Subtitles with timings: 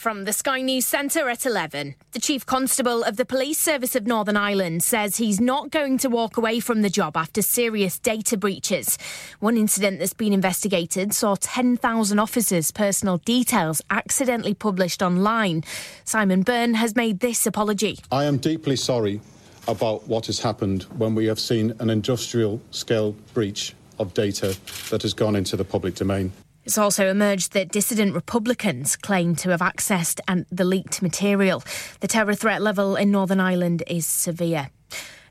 [0.00, 4.06] From the Sky News Centre at 11, the Chief Constable of the Police Service of
[4.06, 8.38] Northern Ireland says he's not going to walk away from the job after serious data
[8.38, 8.96] breaches.
[9.40, 15.64] One incident that's been investigated saw 10,000 officers' personal details accidentally published online.
[16.06, 17.98] Simon Byrne has made this apology.
[18.10, 19.20] I am deeply sorry
[19.68, 24.56] about what has happened when we have seen an industrial scale breach of data
[24.88, 26.32] that has gone into the public domain.
[26.70, 31.64] It's also emerged that dissident Republicans claim to have accessed and the leaked material.
[31.98, 34.70] The terror threat level in Northern Ireland is severe.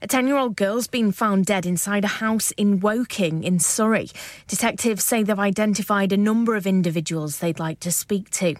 [0.01, 4.09] A 10 year old girl's been found dead inside a house in Woking in Surrey.
[4.49, 8.55] Detectives say they've identified a number of individuals they'd like to speak to.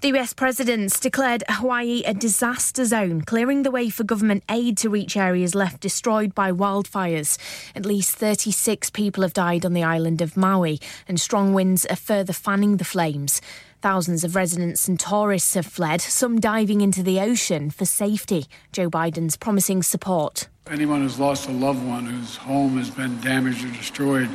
[0.00, 4.88] The US president's declared Hawaii a disaster zone, clearing the way for government aid to
[4.88, 7.36] reach areas left destroyed by wildfires.
[7.74, 11.96] At least 36 people have died on the island of Maui, and strong winds are
[11.96, 13.42] further fanning the flames.
[13.82, 18.46] Thousands of residents and tourists have fled, some diving into the ocean for safety.
[18.72, 20.48] Joe Biden's promising support.
[20.70, 24.30] Anyone who's lost a loved one whose home has been damaged or destroyed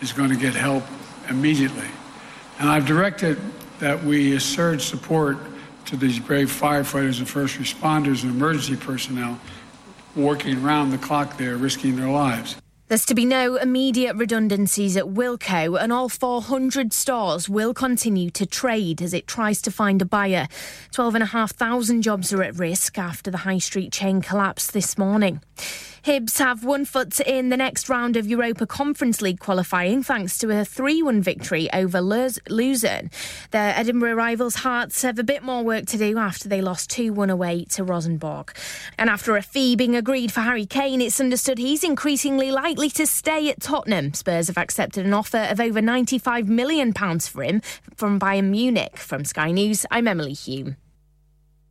[0.00, 0.84] is going to get help
[1.28, 1.88] immediately.
[2.58, 3.38] And I've directed
[3.82, 5.36] that we surge support
[5.84, 9.40] to these brave firefighters and first responders and emergency personnel
[10.14, 12.54] working around the clock there, risking their lives.
[12.86, 18.46] There's to be no immediate redundancies at Wilko, and all 400 stores will continue to
[18.46, 20.46] trade as it tries to find a buyer.
[20.92, 25.40] 12,500 jobs are at risk after the high street chain collapsed this morning.
[26.04, 30.50] Hibs have one foot in the next round of Europa Conference League qualifying thanks to
[30.50, 33.08] a 3 1 victory over Luzern.
[33.52, 37.12] Their Edinburgh rivals' Hearts have a bit more work to do after they lost 2
[37.12, 38.52] 1 away to Rosenborg.
[38.98, 43.06] And after a fee being agreed for Harry Kane, it's understood he's increasingly likely to
[43.06, 44.12] stay at Tottenham.
[44.12, 47.60] Spurs have accepted an offer of over £95 million for him
[47.94, 48.96] from Bayern Munich.
[48.96, 50.76] From Sky News, I'm Emily Hume.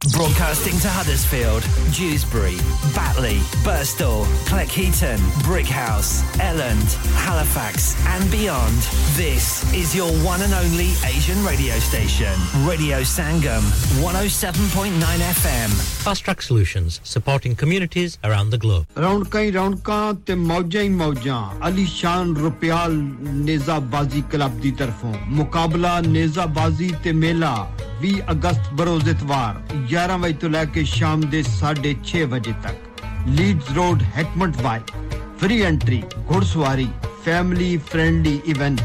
[0.10, 1.62] Broadcasting to Huddersfield,
[1.94, 2.58] Dewsbury,
[2.96, 8.74] Batley, Birstall, Cleckheaton, Brighouse, Elland, Halifax, and beyond.
[9.16, 12.34] This is your one and only Asian radio station,
[12.68, 13.62] Radio Sangam,
[14.02, 14.90] 107.9
[15.38, 15.70] FM.
[16.04, 18.88] Fast Track Solutions, supporting communities around the globe.
[18.98, 22.98] ਰੌਣਕਾਂ ਰੌਣਕਾਂ ਤੇ ਮੌਜਾਂ ਹੀ ਮੌਜਾਂ ਅਲੀ ਸ਼ਾਨ Rupyal
[23.46, 27.56] ਨੇਜ਼ਾਬਾਜ਼ੀ club ਦੀ ਤਰਫੋਂ ਮੁਕਾਬਲਾ ਨੇਜ਼ਾਬਾਜ਼ੀ ਤੇ ਮੇਲਾ
[28.04, 29.10] 20 ਅਗਸਤ Burroughs
[29.92, 34.04] 11 ਵਜੇ ਤੋਂ ਲੈ ਕੇ ਸ਼ਾਮ ਦੇ 6:30 ਵਜੇ ਤੱਕ। Leeds road
[34.62, 34.80] Heckmondwike
[35.40, 36.88] free entry ਘੋੜਸਵਾਰੀ
[37.26, 38.82] family friendly event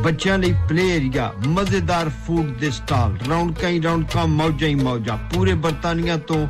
[0.00, 5.54] ਬੱਚਿਆਂ ਲਈ ਪਲੇ ਏਰੀਆ ਮਜ਼ੇਦਾਰ ਫੂਡ ਦੇ ਸਟਾਲ ਰੌਣਕਾਂ ਹੀ ਰੌਣਕਾਂ ਮੌਜਾਂ ਹੀ ਮੌਜਾਂ। ਪੂਰੇ
[5.54, 6.46] ਬਰਤਾਨੀਆ ਤੋਂ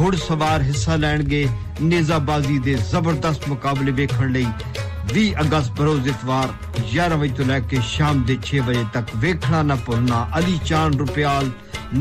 [0.00, 1.46] ਘੋੜਸਵਾਰ ਹਿੱਸਾ ਲੈਣਗੇ
[1.82, 4.46] ਨੇਜ਼ਾਬਾਜ਼ੀ ਦੇ ਜ਼ਬਰਦਸਤ ਮੁਕਾਬਲੇ ਵੇਖਣ ਲਈ
[5.13, 6.47] 20 अगस्त बरोज इतवार
[6.79, 11.51] 11 बजे तो लेके शाम के 6 बजे तक वेखना न भूलना अली चांद रुपयाल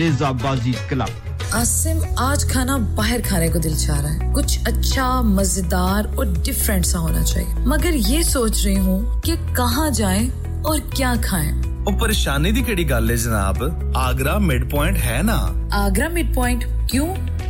[0.00, 1.22] नेजाबाजी क्लब
[1.54, 6.84] आसिम आज खाना बाहर खाने को दिल चाह रहा है कुछ अच्छा मजेदार और डिफरेंट
[6.86, 10.28] सा होना चाहिए मगर ये सोच रही हूँ कि कहाँ जाएं
[10.62, 11.52] और क्या खाएं
[11.88, 13.58] ਉਹ ਪਰੇਸ਼ਾਨੀ ਦੀ ਕਿਹੜੀ ਗੱਲ ਹੈ ਜਨਾਬ
[13.96, 15.36] ਆਗਰਾ ਮਿਡ ਪੁਆਇੰਟ ਹੈ ਨਾ
[15.76, 17.06] आगरा मिड पॉइंट क्यों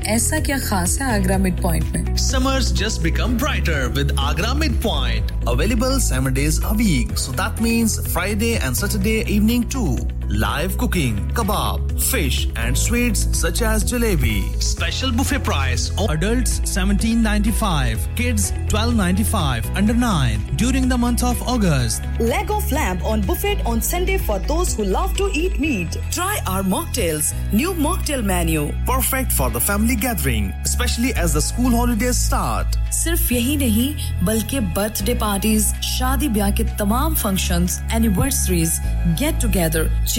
[0.07, 5.33] ऐसा क्या खास है आगरा मिड पॉइंट में Summers just become brighter with Agra Midpoint.
[5.55, 7.17] Available 7 days a week.
[7.25, 9.97] So that means Friday and Saturday evening too.
[10.31, 14.61] Live cooking, kebab, fish and sweets such as jalebi.
[14.61, 15.91] Special buffet price.
[16.09, 22.03] Adults 17.95, kids 12.95 under 9 during the month of August.
[22.19, 25.97] Leg of lamb on buffet on Sunday for those who love to eat meat.
[26.11, 27.33] Try our mocktails.
[27.53, 28.73] New mocktail menu.
[28.85, 32.77] Perfect for the family gathering, especially as the school holidays start.
[32.97, 38.79] सिर्फ यही नहीं बल्कि birthday parties शादी ब्याह के तमाम functions, anniversaries
[39.21, 39.91] get together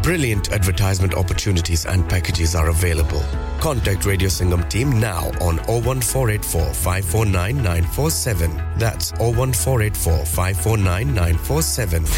[0.00, 3.22] Brilliant advertisement opportunities and packages are available.
[3.60, 8.56] Contact Radio Sangam team now on 01484 549 947.
[8.78, 12.04] That's 01484 549 947.
[12.04, 12.10] Yeah,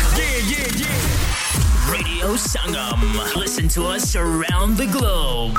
[0.46, 1.92] yeah, yeah.
[1.92, 3.36] Radio Sangam.
[3.36, 5.58] Listen to us around the globe.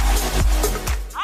[1.15, 1.21] Ah!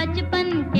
[0.00, 0.79] बचपन के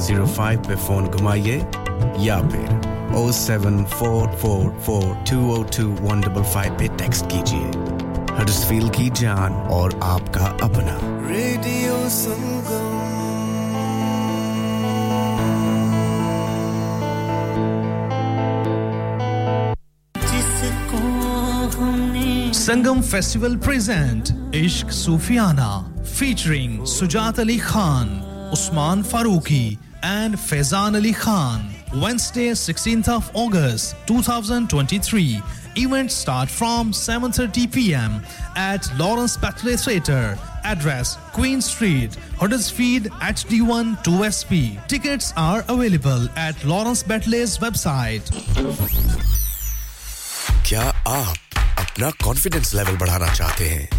[0.00, 1.56] 105 पे phone घुमाइए
[2.26, 7.26] या फिर O seven four four four two O two one double five पे text
[7.32, 7.68] कीजिए।
[8.38, 10.98] हडसफील की जान और आपका अपना।
[11.30, 12.98] Radio Sangam
[22.60, 25.70] Sangam festival present Ishq Sufiyana
[26.18, 28.08] featuring Sujaat Ali Khan
[28.52, 31.61] Usman Farooqui and Faizan Ali Khan.
[32.01, 35.41] Wednesday 16th of August 2023.
[35.77, 38.21] Events start from 7:30 p.m.
[38.55, 40.37] at Lawrence Batley Theatre.
[40.63, 44.87] Address Queen Street, Huddersfield HD1 2SP.
[44.87, 48.31] Tickets are available at Lawrence Batley's website.
[50.67, 51.35] क्या आप
[51.79, 53.98] अपना confidence level बढ़ाना चाहते हैं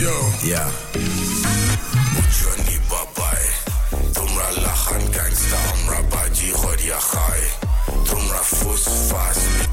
[0.08, 0.72] Yeah,
[2.16, 3.44] Mucho ni babai.
[4.14, 7.42] Tumra lahan gangsta, umra baji horia khai.
[8.08, 9.67] Tumra fus fast,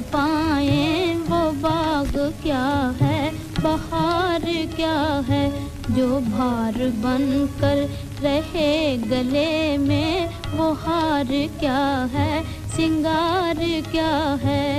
[0.00, 3.34] पाए वो बाग क्या है?
[3.62, 4.42] बहार
[4.76, 5.66] क्या है?
[5.90, 7.90] जो भार बनकर
[8.22, 12.44] रहे गले में, वो हार क्या है?
[12.76, 14.75] सिंगार क्या है?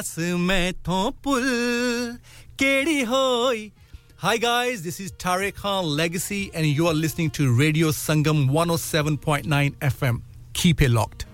[0.00, 1.12] glass maithon
[3.06, 3.72] hoy
[4.16, 9.76] Hi guys, this is Tarek Khan Legacy and you are listening to Radio Sangam 107.9
[9.76, 10.22] FM.
[10.54, 11.26] Keep it locked.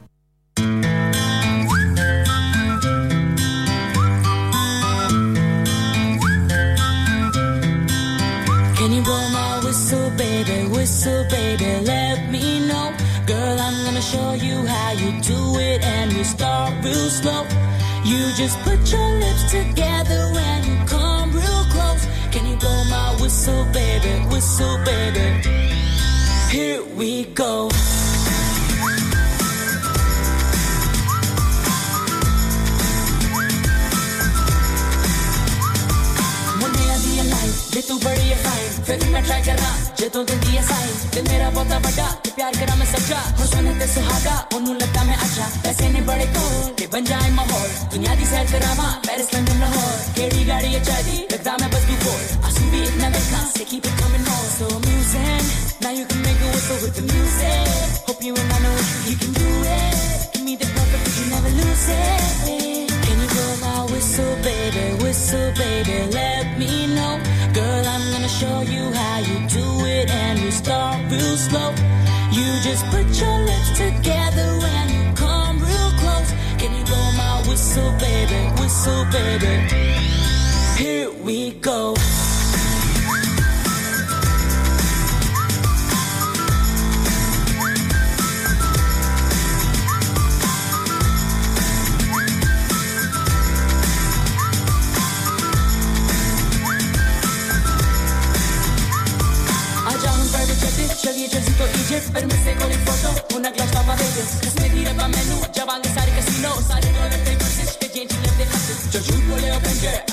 [8.78, 10.68] Can you blow my whistle, baby?
[10.68, 12.92] Whistle, baby, let me know.
[13.26, 17.65] Girl, I'm gonna show you how you do it, and we start real slow.
[18.06, 22.06] You just put your lips together and you come real close.
[22.30, 24.24] Can you blow my whistle, baby?
[24.30, 25.42] Whistle, baby.
[26.48, 27.68] Here we go.
[37.75, 41.21] ਜੇ ਤੂੰ ਬੜੀ ਹੈ fine ਫਿਰ ਮੈਂ try ਕਰਾਂ ਜੇ ਤੂੰ ਦਿੰਦੀ ਹੈ ਸਾਈਨ ਤੇ
[41.21, 45.49] ਮੇਰਾ ਬਹੁਤਾ ਵੱਡਾ ਤੇ ਪਿਆਰ ਕਰਾਂ ਮੈਂ ਸੱਚਾ ਹੁਸਨ ਤੇ ਸੁਹਾਗਾ ਉਹਨੂੰ ਲੱਗਾ ਮੈਂ ਅੱਛਾ
[45.63, 49.97] ਪੈਸੇ ਨੇ ਬੜੇ ਕੋਲ ਤੇ ਬਣ ਜਾਏ ਮਾਹੌਲ ਦੁਨੀਆ ਦੀ ਸੈਰ ਕਰਾਵਾਂ ਪੈਰਿਸ ਲੰਡਨ ਲਾਹੌਰ
[50.15, 53.85] ਕਿਹੜੀ ਗਾੜੀ ਹੈ ਚਾਹਦੀ ਲੱਗਦਾ ਮੈਂ ਬਸ ਵੀ ਕੋਲ ਆਸੂ ਵੀ ਇਤਨਾ ਵੇਖਾਂ ਸੇ keep
[53.85, 55.47] it coming on so amusing
[55.83, 58.93] now you can make it whistle with the music hope you and I know you,
[59.09, 63.29] you can do it give me the perfect but you never lose it can you
[63.33, 67.11] blow my whistle baby whistle baby let me know
[67.56, 71.70] girl I'm gonna show you how you do it and we start real slow.
[72.30, 76.30] You just put your lips together and you come real close.
[76.60, 78.40] Can you blow my whistle baby?
[78.60, 79.54] Whistle baby.
[80.76, 81.96] Here we go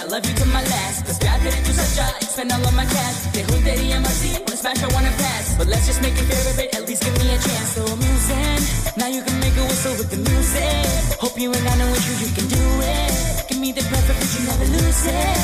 [0.03, 1.19] I love you to my last.
[1.21, 4.55] Pyar kare tu sacha, I spend all of my cash hu teri hai marzi, wanna
[4.57, 5.55] smash I wanna pass.
[5.57, 7.69] But let's just make it fair a at least give me a chance.
[7.75, 8.59] So amusing,
[8.97, 11.19] now you can make a whistle with the music.
[11.23, 13.12] Hope you ain't got no issue, you can do it
[13.47, 15.37] Give me the perfect, but you never lose it.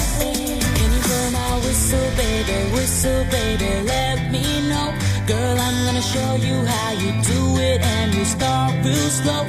[0.80, 4.94] You blow my whistle, baby, whistle, baby, let me know.
[5.28, 9.44] Girl, I'm gonna show you how you do it And we start real slow.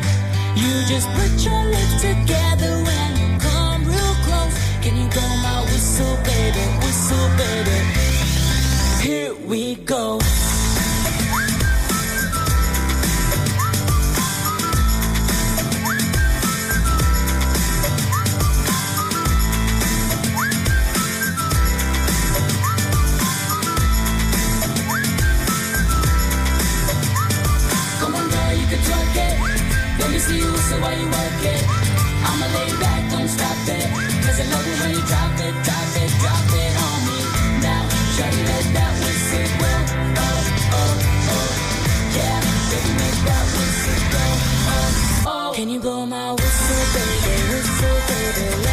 [0.57, 4.57] You just put your lips together and you come real close.
[4.83, 7.79] Can you blow my whistle, baby, whistle, baby?
[9.03, 10.21] Here we go
[30.89, 31.63] you work it.
[32.29, 33.87] I'ma lay back, don't stop it.
[34.25, 37.19] Cause I love it when you drop it, drop it, drop it on me.
[37.65, 37.83] Now,
[38.17, 39.73] shawty, let that whistle go.
[40.25, 40.95] Oh, oh,
[41.35, 41.51] oh.
[42.17, 42.39] Yeah,
[42.71, 43.45] baby, make that.
[44.73, 45.53] Oh, oh.
[45.55, 47.35] Can you blow my whistle, baby?
[47.51, 48.70] Whistle, baby,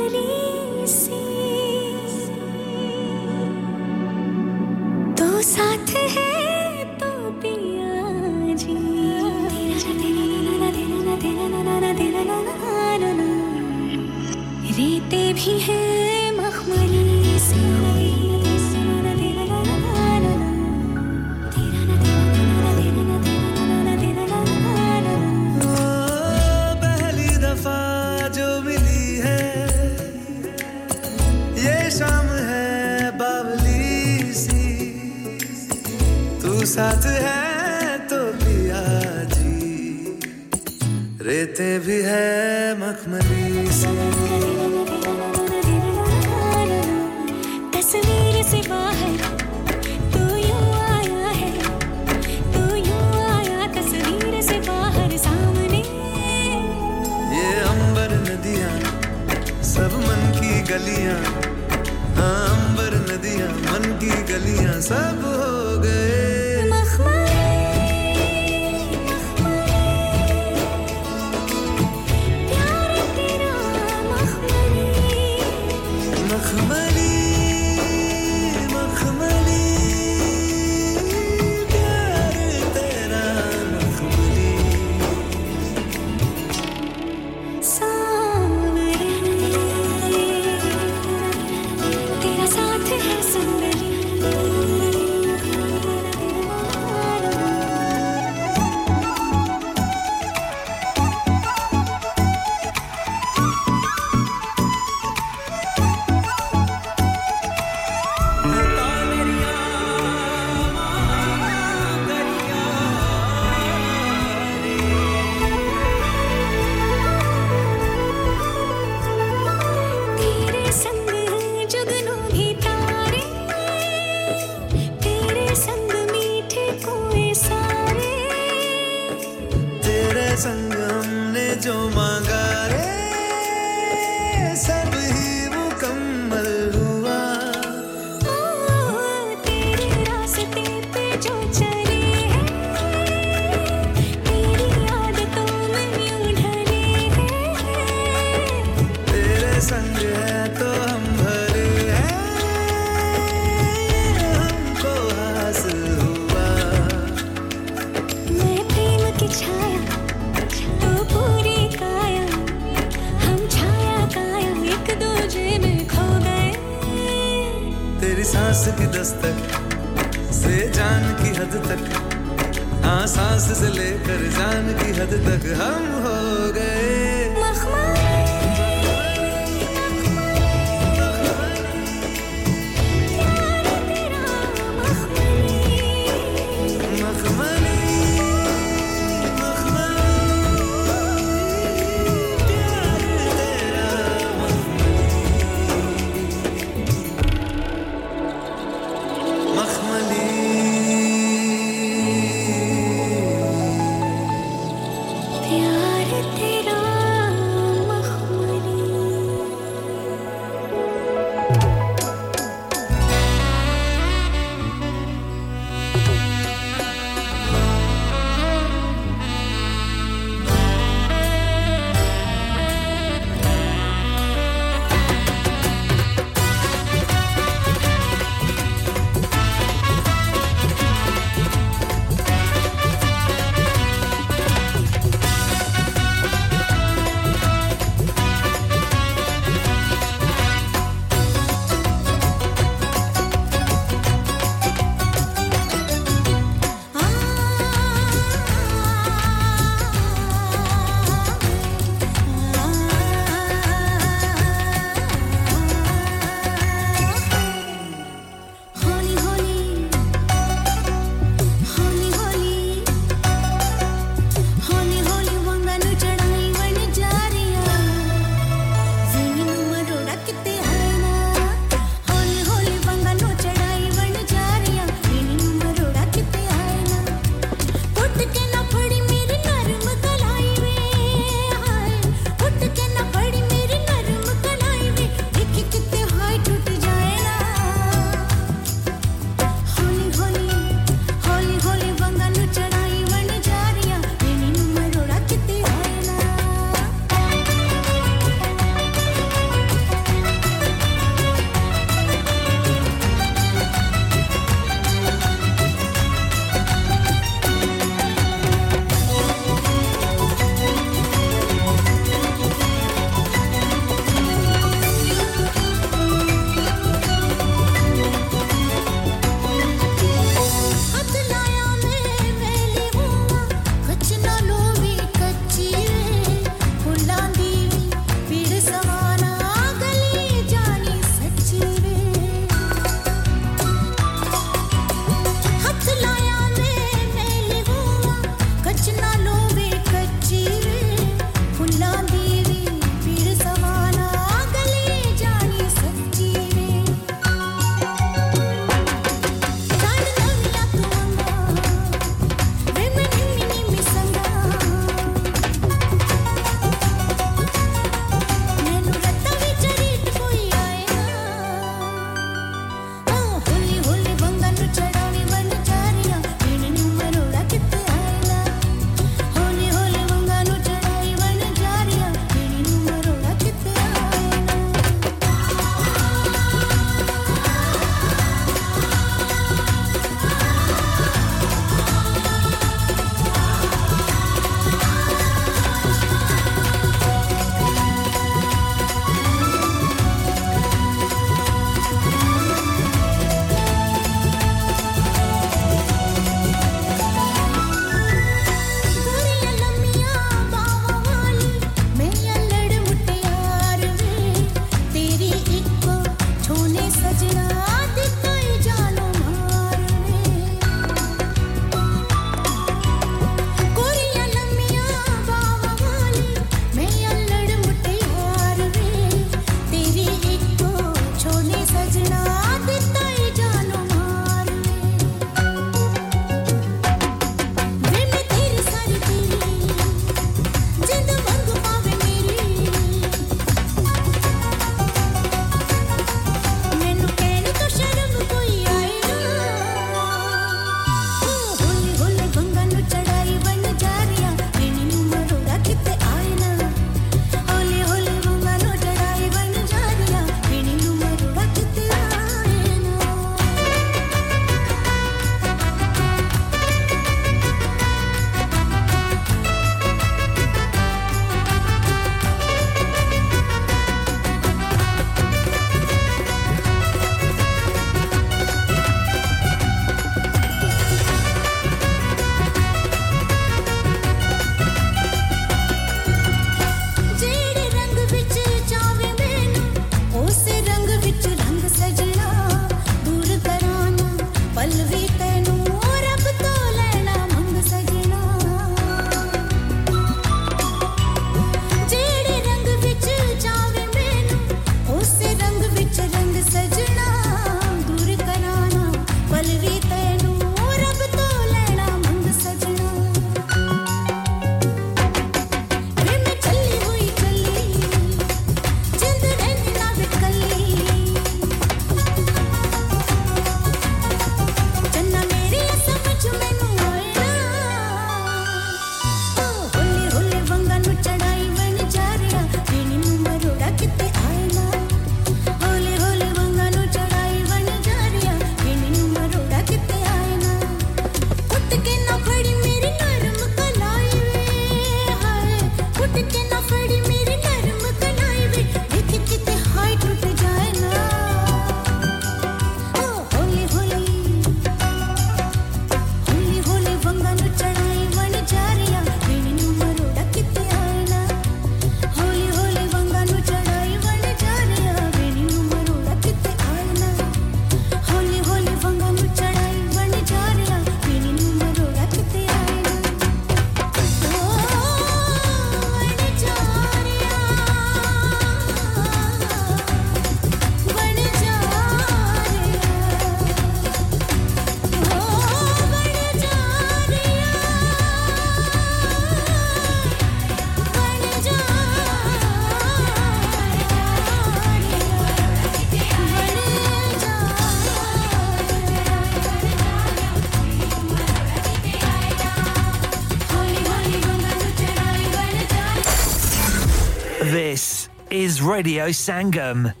[598.81, 600.00] Radio Sangam.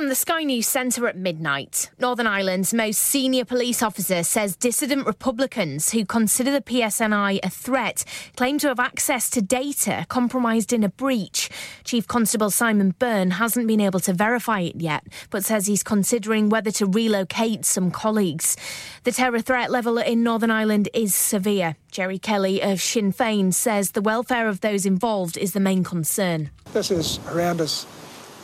[0.00, 5.06] From the Sky News Centre at midnight, Northern Ireland's most senior police officer says dissident
[5.06, 10.82] Republicans who consider the PSNI a threat claim to have access to data compromised in
[10.84, 11.50] a breach.
[11.84, 16.48] Chief Constable Simon Byrne hasn't been able to verify it yet, but says he's considering
[16.48, 18.56] whether to relocate some colleagues.
[19.04, 21.76] The terror threat level in Northern Ireland is severe.
[21.90, 26.48] Gerry Kelly of Sinn Féin says the welfare of those involved is the main concern.
[26.72, 27.84] This is horrendous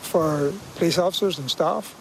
[0.06, 1.94] for police officers and staff,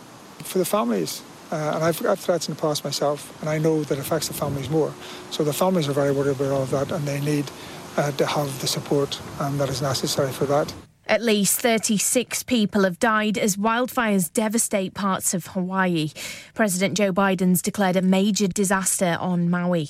[0.43, 1.21] for the families.
[1.51, 4.33] Uh, and I've got threats in the past myself, and I know that affects the
[4.33, 4.93] families more.
[5.31, 7.49] So the families are very worried about all of that, and they need
[7.97, 10.73] uh, to have the support um, that is necessary for that.
[11.07, 16.09] At least 36 people have died as wildfires devastate parts of Hawaii.
[16.55, 19.89] President Joe Biden's declared a major disaster on Maui.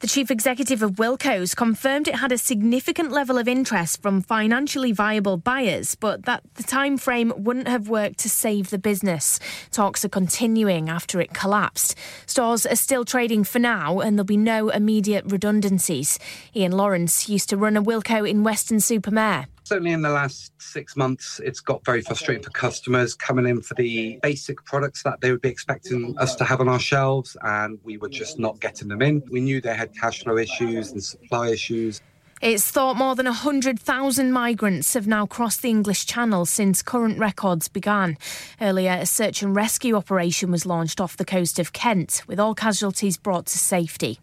[0.00, 4.92] The chief executive of Wilko's confirmed it had a significant level of interest from financially
[4.92, 9.38] viable buyers, but that the time frame wouldn't have worked to save the business.
[9.70, 11.98] Talks are continuing after it collapsed.
[12.24, 16.18] Stores are still trading for now, and there'll be no immediate redundancies.
[16.56, 21.40] Ian Lawrence used to run a Wilko in Weston-super-Mare certainly in the last six months,
[21.44, 25.40] it's got very frustrating for customers coming in for the basic products that they would
[25.40, 29.00] be expecting us to have on our shelves, and we were just not getting them
[29.00, 29.22] in.
[29.30, 32.00] We knew they had cash flow issues and supply issues.
[32.42, 37.68] It's thought more than 100,000 migrants have now crossed the English Channel since current records
[37.68, 38.18] began.
[38.60, 42.56] Earlier, a search and rescue operation was launched off the coast of Kent, with all
[42.56, 44.18] casualties brought to safety.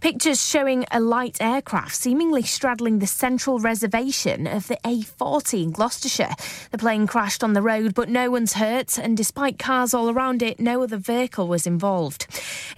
[0.00, 6.34] Pictures showing a light aircraft seemingly straddling the central reservation of the A40 in Gloucestershire.
[6.70, 10.42] The plane crashed on the road, but no one's hurt, and despite cars all around
[10.42, 12.26] it, no other vehicle was involved.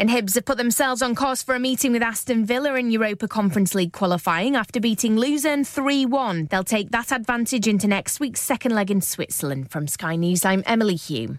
[0.01, 3.29] And Hibs have put themselves on course for a meeting with Aston Villa in Europa
[3.29, 6.47] Conference League qualifying after beating Luzern 3 1.
[6.47, 9.71] They'll take that advantage into next week's second leg in Switzerland.
[9.71, 11.39] From Sky News, I'm Emily Hume.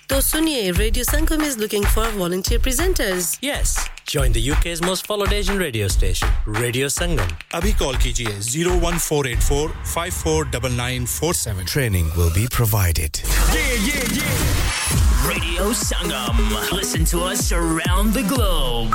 [0.10, 3.76] तो सुनिए radio Sangam is looking for volunteer presenters yes
[4.10, 7.32] Join the UK's most followed Asian radio station, Radio Sangam.
[7.60, 11.66] अभी call कीजिए 01484 549947.
[11.72, 13.20] Training will be provided.
[13.56, 15.26] Yeah, yeah, yeah.
[15.32, 16.40] Radio Sangam.
[16.80, 18.94] Listen to us around the globe.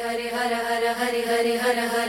[0.00, 2.01] hari hari hari hari hari hari hari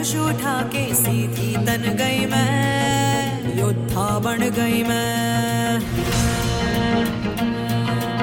[0.00, 5.78] धनुष उठा के सीधी तन गई मैं, योद्धा बन गई मैं।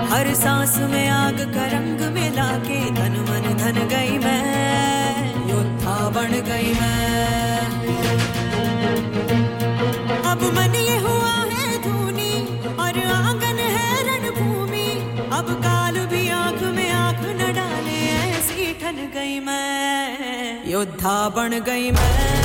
[0.09, 6.33] हर सांस में आग का रंग मिला के तन मन धन गई मैं, योद्धा बन
[6.49, 7.76] गई मैं।
[19.17, 22.36] गई मैं योद्धा बन गई मैं।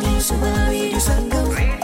[0.00, 1.81] 你是我唯一个伤口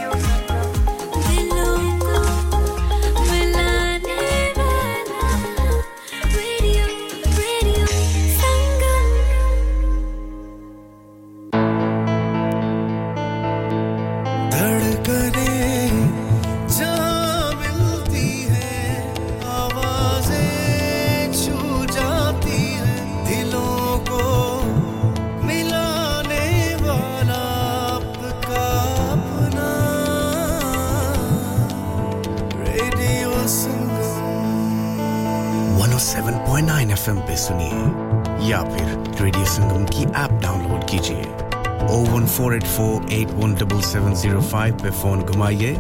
[44.19, 45.73] 105 पे फ़ोन घुमाइए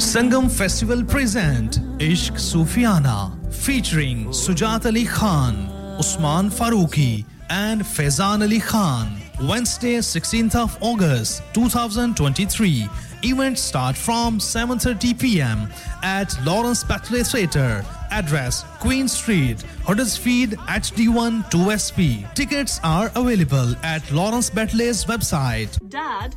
[0.08, 1.70] Sangam festival present
[2.02, 3.18] इश्क सूफियाना
[3.64, 5.54] featuring Sujat Ali Khan
[6.00, 9.16] Usman Farooqui and Faizan Ali Khan.
[9.42, 12.88] Wednesday, 16th of August 2023.
[13.22, 15.68] Events start from 7:30 p.m.
[16.02, 22.34] at Lawrence Batley Theatre, Address Queen Street, Huddersfield HD1 2SP.
[22.34, 25.70] Tickets are available at Lawrence Batley's website.
[25.88, 26.36] Dad,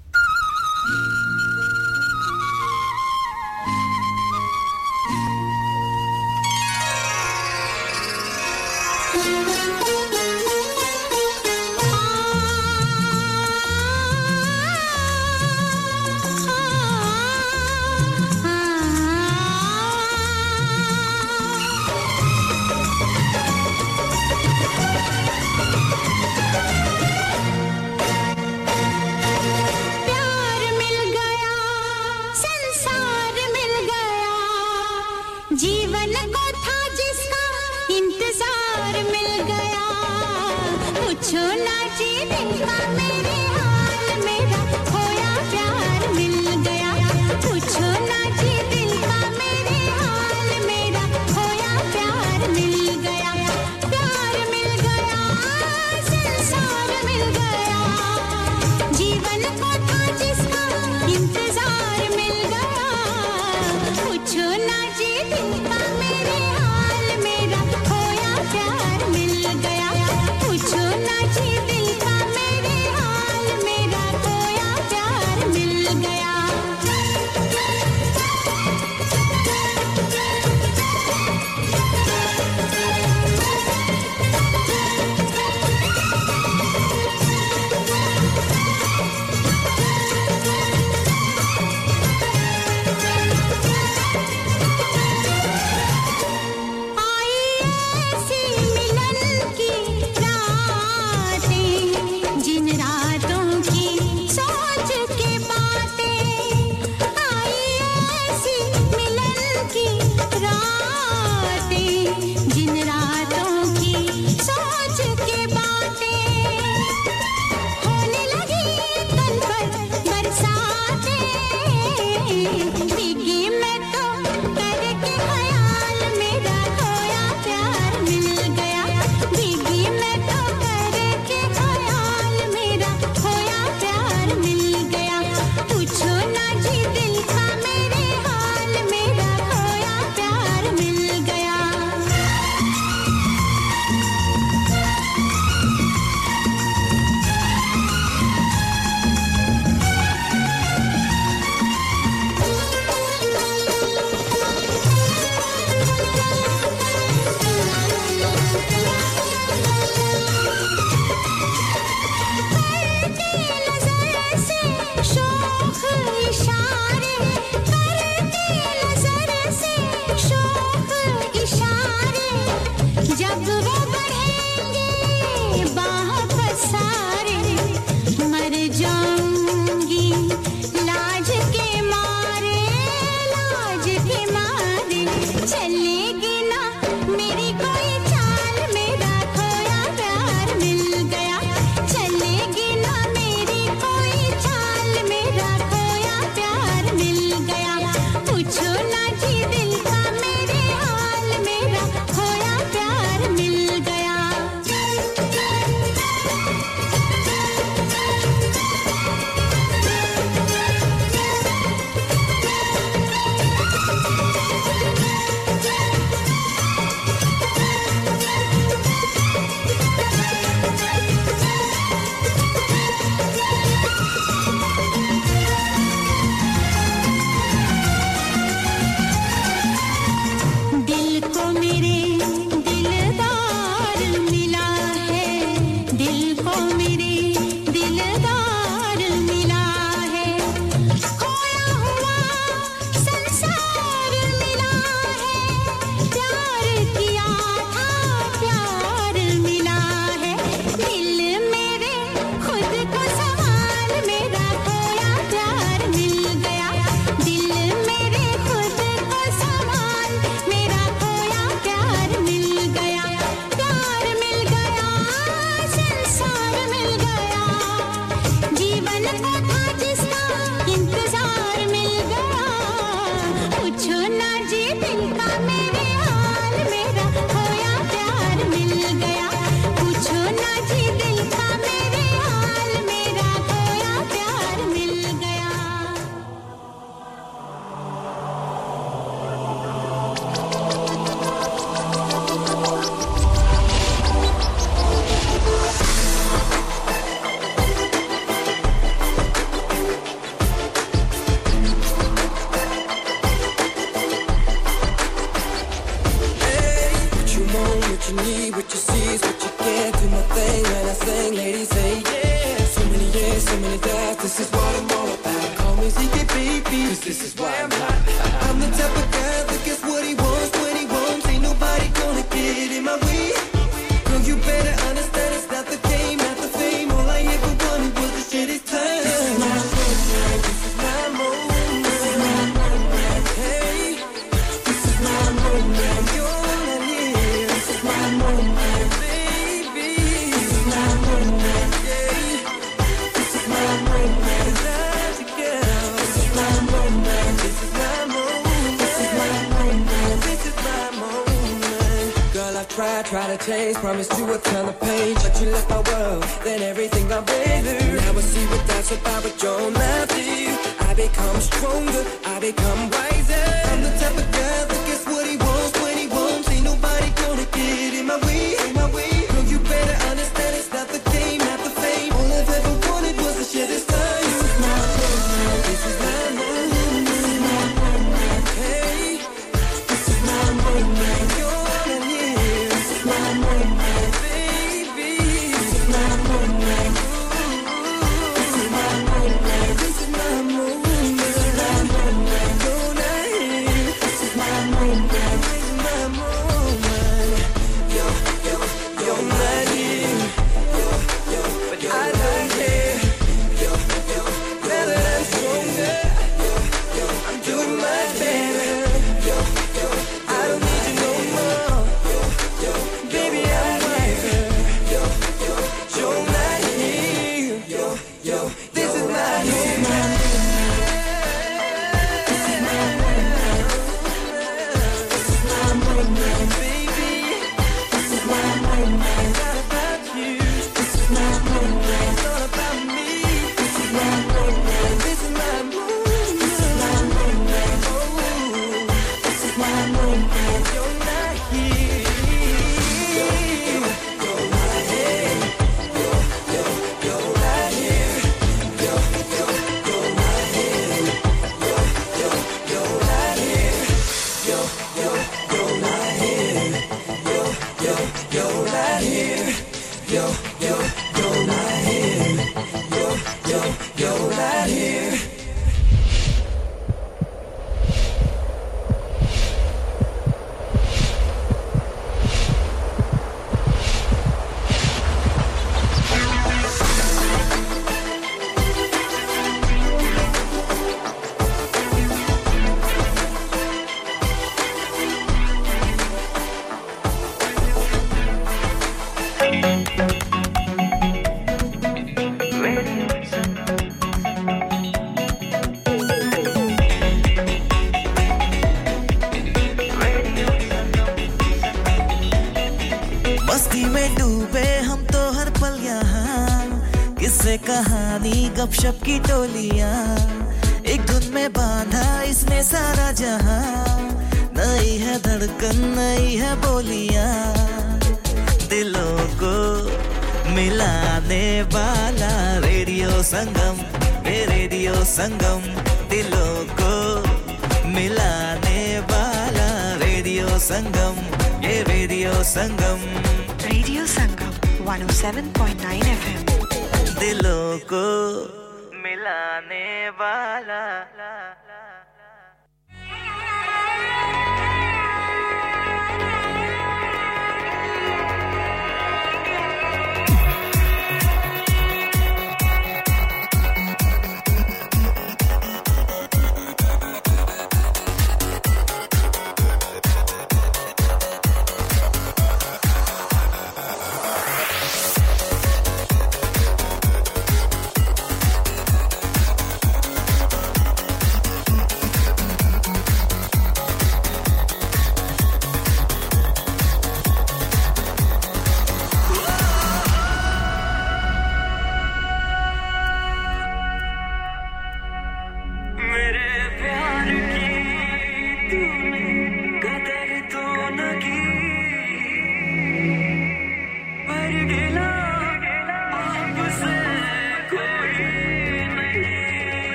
[508.71, 510.00] गपशप की टोलियाँ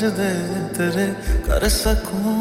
[0.00, 0.32] सजदे
[0.76, 1.06] तेरे
[1.44, 2.32] कर सकूँ।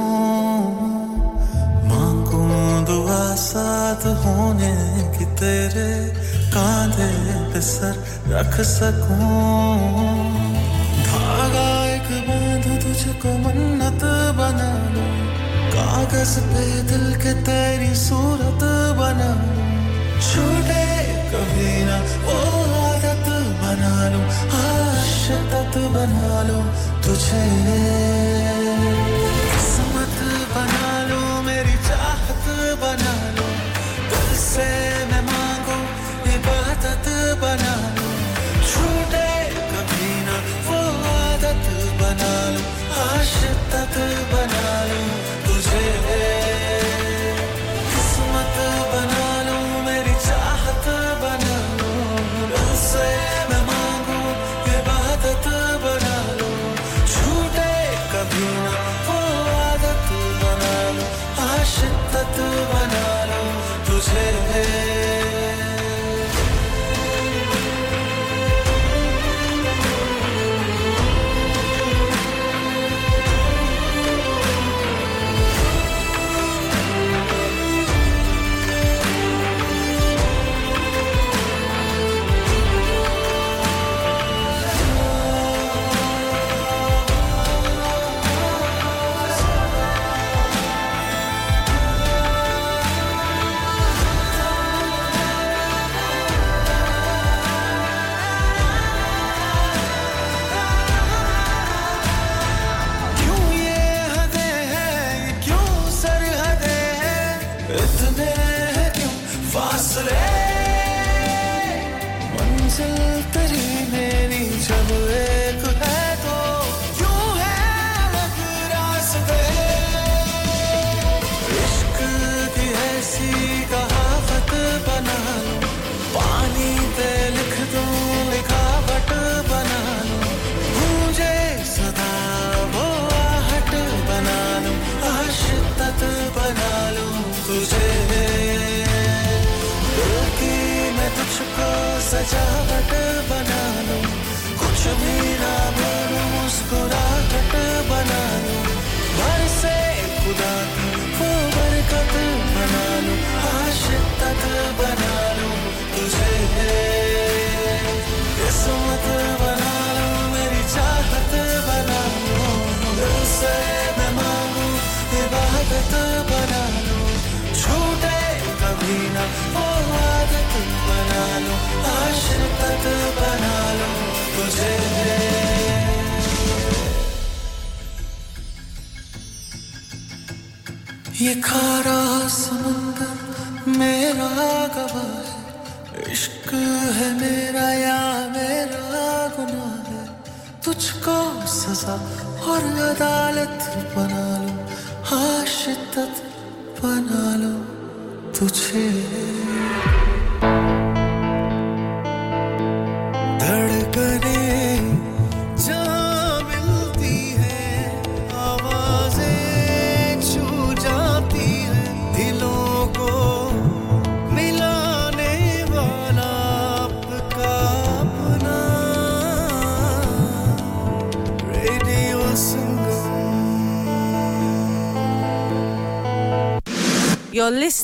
[1.89, 4.71] मांगूं दुआ साथ होने
[5.11, 5.91] की तेरे
[6.55, 7.11] कांधे
[7.51, 7.95] पे सर
[8.31, 9.28] रख सकूँ।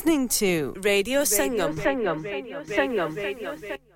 [0.06, 1.76] listening to Radio Sangam.
[1.76, 2.24] Radio Sangam.
[2.24, 3.16] Radio Sangam.
[3.16, 3.95] Radio Sangam.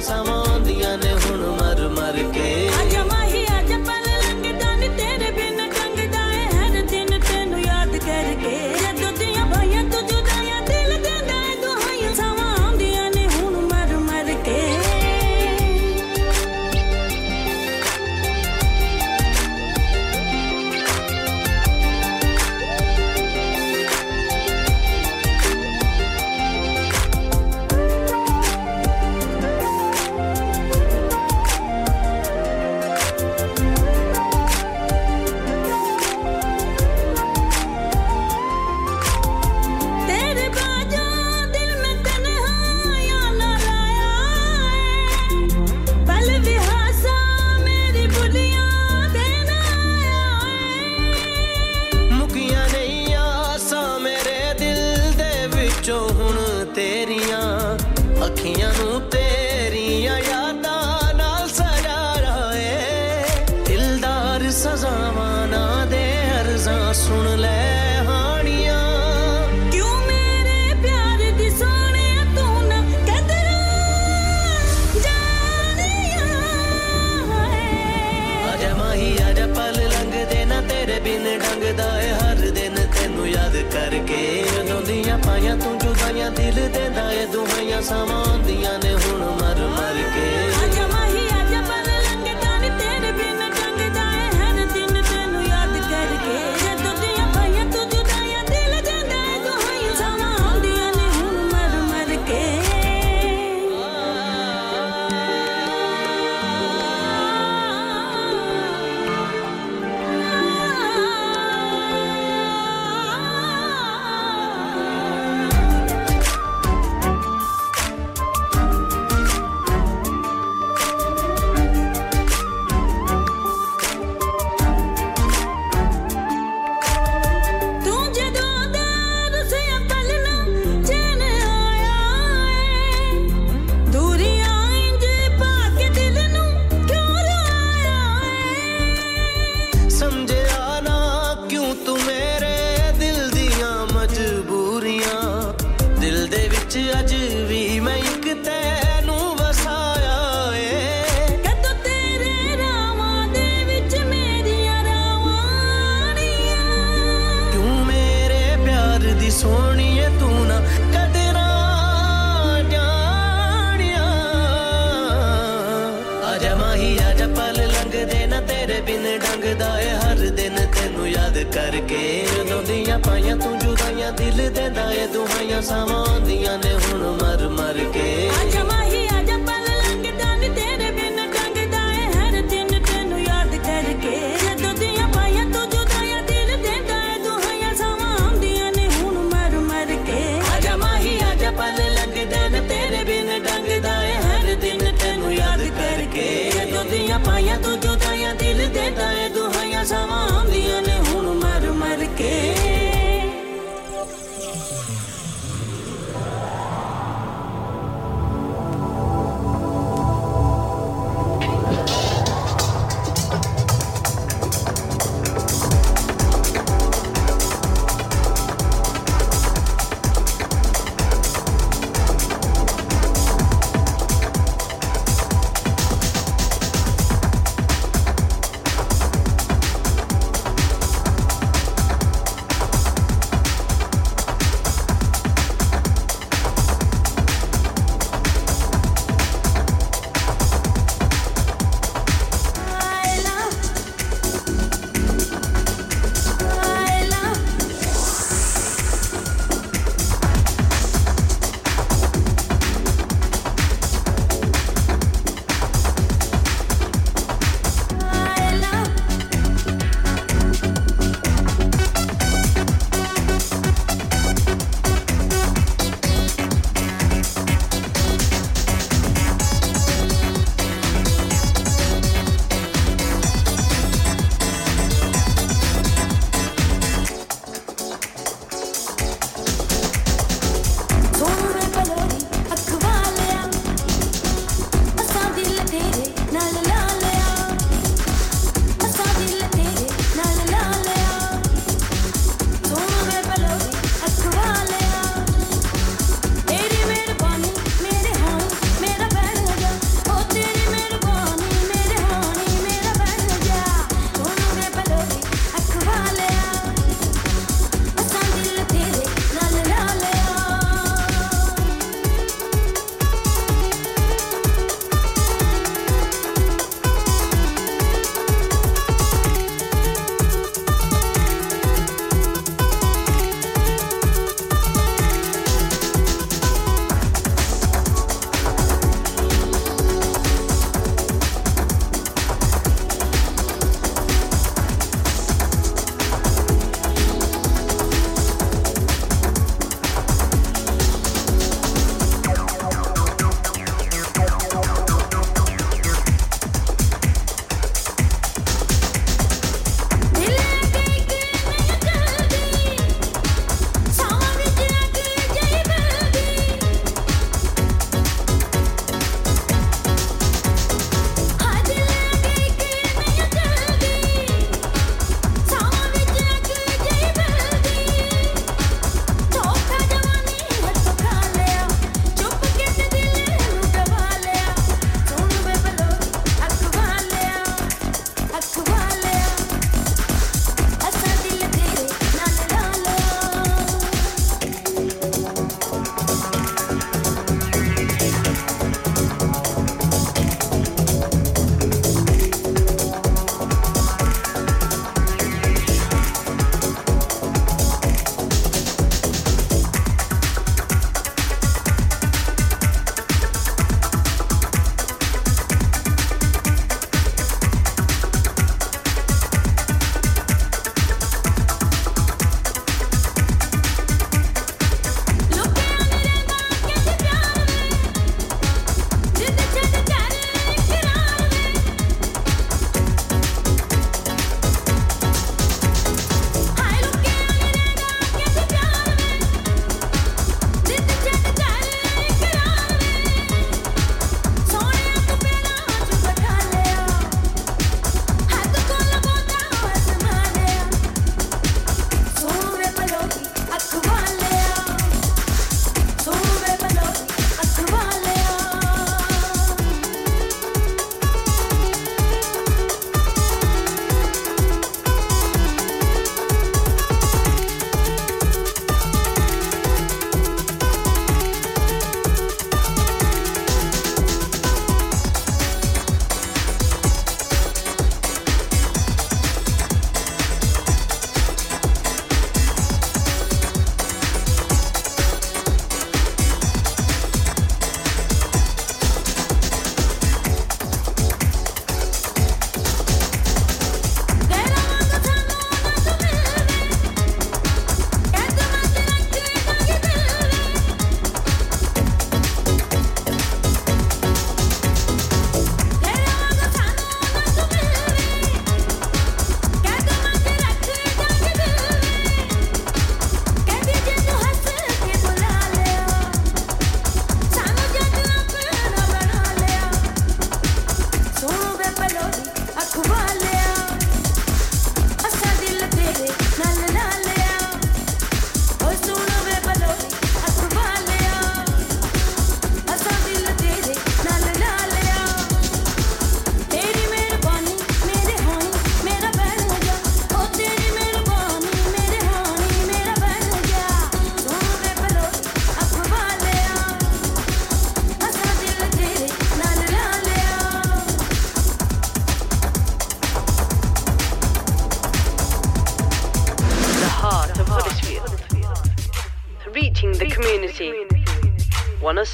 [0.00, 1.23] سامون دیا نه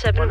[0.00, 0.30] seven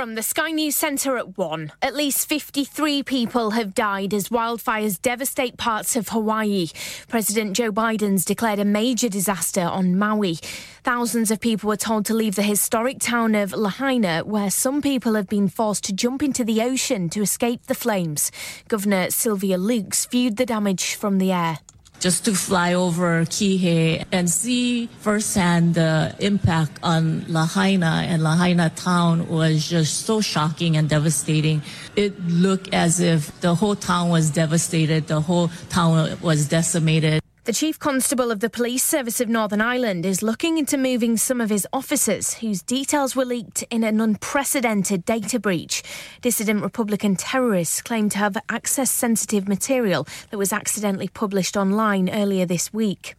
[0.00, 4.98] From the Sky News Centre at 1, at least 53 people have died as wildfires
[4.98, 6.68] devastate parts of Hawaii.
[7.08, 10.38] President Joe Biden's declared a major disaster on Maui.
[10.84, 15.16] Thousands of people were told to leave the historic town of Lahaina, where some people
[15.16, 18.32] have been forced to jump into the ocean to escape the flames.
[18.68, 21.58] Governor Sylvia Lukes viewed the damage from the air
[22.00, 29.28] just to fly over Kihei and see firsthand the impact on Lahaina and Lahaina town
[29.28, 31.62] was just so shocking and devastating.
[31.96, 37.20] It looked as if the whole town was devastated, the whole town was decimated.
[37.50, 41.40] The Chief Constable of the Police Service of Northern Ireland is looking into moving some
[41.40, 45.82] of his officers whose details were leaked in an unprecedented data breach.
[46.22, 52.46] Dissident Republican terrorists claim to have accessed sensitive material that was accidentally published online earlier
[52.46, 53.16] this week.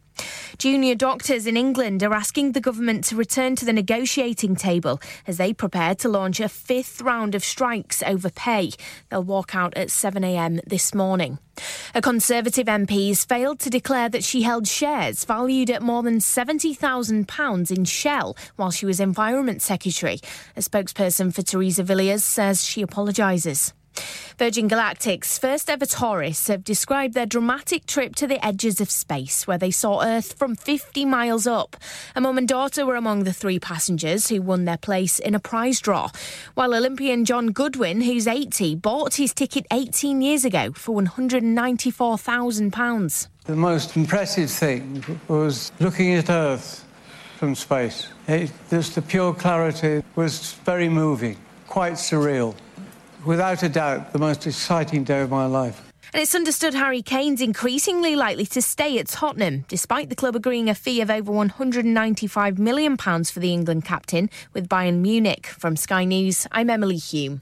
[0.57, 5.37] Junior doctors in England are asking the government to return to the negotiating table as
[5.37, 8.71] they prepare to launch a fifth round of strikes over pay.
[9.09, 11.39] They'll walk out at 7am this morning.
[11.93, 16.19] A Conservative MP has failed to declare that she held shares valued at more than
[16.19, 20.19] £70,000 in Shell while she was Environment Secretary.
[20.55, 23.73] A spokesperson for Theresa Villiers says she apologises.
[24.41, 29.45] Virgin Galactic's first ever tourists have described their dramatic trip to the edges of space,
[29.45, 31.77] where they saw Earth from 50 miles up.
[32.15, 35.39] A mum and daughter were among the three passengers who won their place in a
[35.39, 36.09] prize draw,
[36.55, 43.27] while Olympian Jon Goodwin, who's 80, bought his ticket 18 years ago for £194,000.
[43.45, 46.83] The most impressive thing was looking at Earth
[47.37, 48.07] from space.
[48.27, 51.37] It, just the pure clarity was very moving,
[51.67, 52.55] quite surreal
[53.25, 55.91] without a doubt, the most exciting day of my life.
[56.13, 60.69] And it's understood Harry Kane's increasingly likely to stay at Tottenham, despite the club agreeing
[60.69, 65.47] a fee of over £195 million for the England captain with Bayern Munich.
[65.47, 67.41] From Sky News, I'm Emily Hume.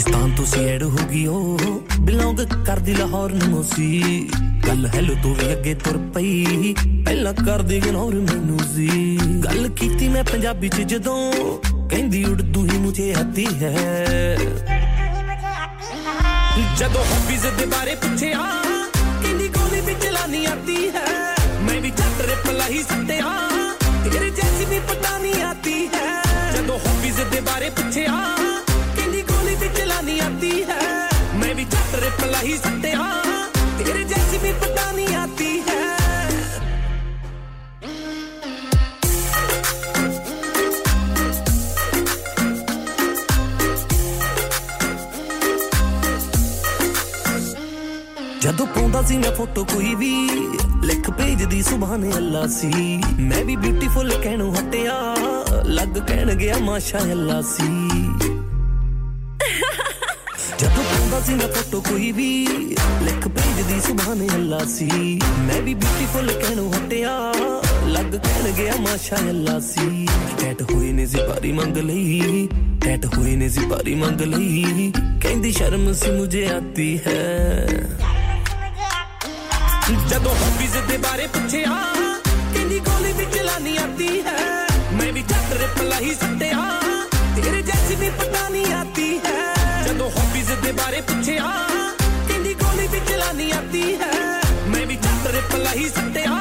[0.00, 1.58] Pakistan ਤੋਂ ਸੀ add ਹੋ ਗਈ ਉਹ।
[2.00, 2.36] Belong
[2.66, 4.02] ਕਰਦੀ ਲਾਹੌਰ ਨੂੰ ਸੀ
[4.66, 6.74] ਗੱਲ hello, ਤੋਂ ਵੀ ਅੱਗੇ ਤੁਰ ਪਈ।
[7.04, 11.32] ਪਹਿਲਾਂ ਕਰਦੀ ਇਗਨੋਰ ਮੈਨੂੰ ਸੀ। ਗੱਲ ਕੀਤੀ ਮੈਂ ਪੰਜਾਬੀ ਚ ਜਦੋਂ।
[11.88, 14.36] ਕਹਿੰਦੀ ਉਰਦੂ ਹੀ ਮੁਝੇ ਆਤੀ ਹੈ।
[16.78, 18.38] ਜਦੋਂ ਹੌਬੀਜ਼ ਦੇ ਬਾਰੇ ਪੁੱਛਿਆ,
[19.22, 21.34] ਕਹਿੰਦੀ ਗੋਲੀ ਵੀ ਚਲਾਨੀ ਆਤੀ ਹੈ?
[21.62, 23.34] ਮੈਂ ਵੀ ਚੱਟ ਰਿਪਲਾ ਹੀ ਸੱਟਿਆ।
[24.04, 26.22] ਤੇਰੇ ਜੈਸੀ ਵੀ ਪਤਾ ਨਹੀਂ ਆਤੀ ਹੈ।
[26.56, 28.36] ਜਦੋਂ ਹੌਬੀਜ਼ ਦੇ ਬਾਰੇ ਪੁੱਛਿਆ
[32.09, 35.83] भी छात्र पलाई सकते हाँ तेरे जैसी भी पता नहीं आती है
[48.41, 50.11] ਜਦੋਂ ਪਾਉਂਦਾ ਸੀ ਮੈਂ ਫੋਟੋ ਕੋਈ ਵੀ
[50.83, 54.97] ਲਿਖ ਭੇਜਦੀ ਸੁਭਾਨ ਅੱਲਾ ਸੀ ਮੈਂ ਵੀ ਬਿਊਟੀਫੁਲ ਕਹਿਣੋਂ ਹਟਿਆ
[55.67, 57.71] ਲੱਗ ਕਹਿਣ ਗਿਆ ਮਾਸ਼ਾ ਅੱਲਾ ਸੀ
[60.59, 62.29] ਜਦੋਂ ਪਾਉਂਦਾ ਸੀ ਮੈਂ ਫੋਟੋ ਕੋਈ ਵੀ
[63.05, 64.89] ਲਿਖ ਭੇਜਦੀ ਸੁਭਾਨ ਅੱਲਾ ਸੀ
[65.47, 67.11] ਮੈਂ ਵੀ ਬਿਊਟੀਫੁਲ ਕਹਿਣੋਂ ਹਟਿਆ
[67.87, 70.05] ਲੱਗ ਕਹਿਣ ਗਿਆ ਮਾਸ਼ਾ ਅੱਲਾ ਸੀ
[70.41, 72.47] ਟੈਟ ਹੋਏ ਨੇ ਜ਼ਿਬਾਰੀ ਮੰਗ ਲਈ
[72.83, 74.91] ਟੈਟ ਹੋਏ ਨੇ ਜ਼ਿਬਾਰੀ ਮੰਗ ਲਈ
[75.21, 77.67] ਕਹਿੰਦੀ ਸ਼ਰਮ ਸੀ ਮੁਝੇ ਆਤੀ ਹੈ
[80.09, 81.75] ਜਦੋਂ ਹੌਬੀਜ਼ ਦੇ ਬਾਰੇ ਪੁੱਛਿਆ
[82.53, 84.37] ਕਹਿੰਦੀ ਗੋਲੀ ਵੀ ਚਲਾਨੀ ਆਤੀ ਹੈ
[84.93, 86.63] ਮੈਂ ਵੀ ਜੱਟ ਰਿਪਲਾਈ ਸੱਟਿਆ
[87.35, 89.43] ਤੇਰੇ ਜੈਸੀ ਵੀ ਪਤਾ ਨਹੀਂ ਆਤੀ ਹੈ
[89.99, 91.51] ਜਦੋਂ ਹੌਬੀਜ਼ ਦੇ ਬਾਰੇ ਪੁੱਛਿਆ
[92.27, 94.11] ਕਹਿੰਦੀ ਗੋਲੀ ਵੀ ਚਲਾਨੀ ਆਤੀ ਹੈ
[94.67, 96.39] ਮੈਂ ਵੀ ਜੱਟ ਰਿਪਲਾਈ ਸੱਟਿਆ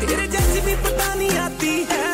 [0.00, 2.04] ਤੇਰੇ ਜੈਸੀ ਵੀ ਪਤਾ ਨਹੀਂ ਆਤੀ ਹੈ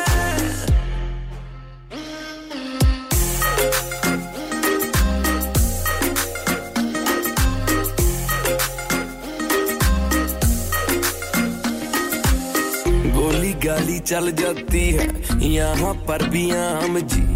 [13.17, 15.09] गोली गाली चल जाती है
[15.49, 17.36] यहाँ पर भी आम जी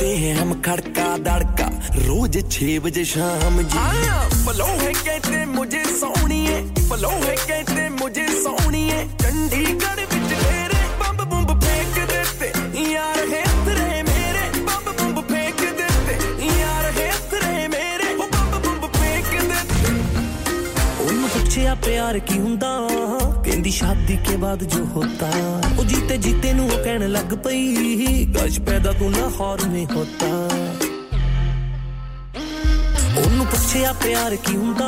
[0.00, 1.66] करते हैं हम खड़का दड़का।
[2.00, 7.88] रोज छह बजे शाम जी। हाँ, पलो है कहते मुझे सोनी है पलो है कहते
[7.90, 12.48] मुझे सोनी है चंडीगढ़ मेरे बम फेंक देते।
[12.92, 16.16] यार है तेरे मेरे बम फेंक देते।
[16.48, 19.92] यार है तेरे मेरे बम फेंक देते।
[21.04, 21.24] उन
[21.84, 23.19] प्यार की हुंदा।
[23.60, 25.26] ਕਹਿੰਦੀ ਸ਼ਾਦੀ ਕੇ ਬਾਅਦ ਜੋ ਹੋਤਾ,
[25.78, 30.28] ਉਹ ਜੀਤੇ ਜੀਤੇ ਨੂੰ ਉਹ ਕਹਿਣ ਲੱਗ ਪਈ ਗਸ਼ ਪੈਦਾ ਤੂੰ ਲਾਹੌਰ ਮੇ ਹੋਤਾ।
[33.16, 34.86] ਉਹਨੂੰ ਪੁੱਛਿਆ ਪਿਆਰ ਕੀ ਹੁੰਦਾ,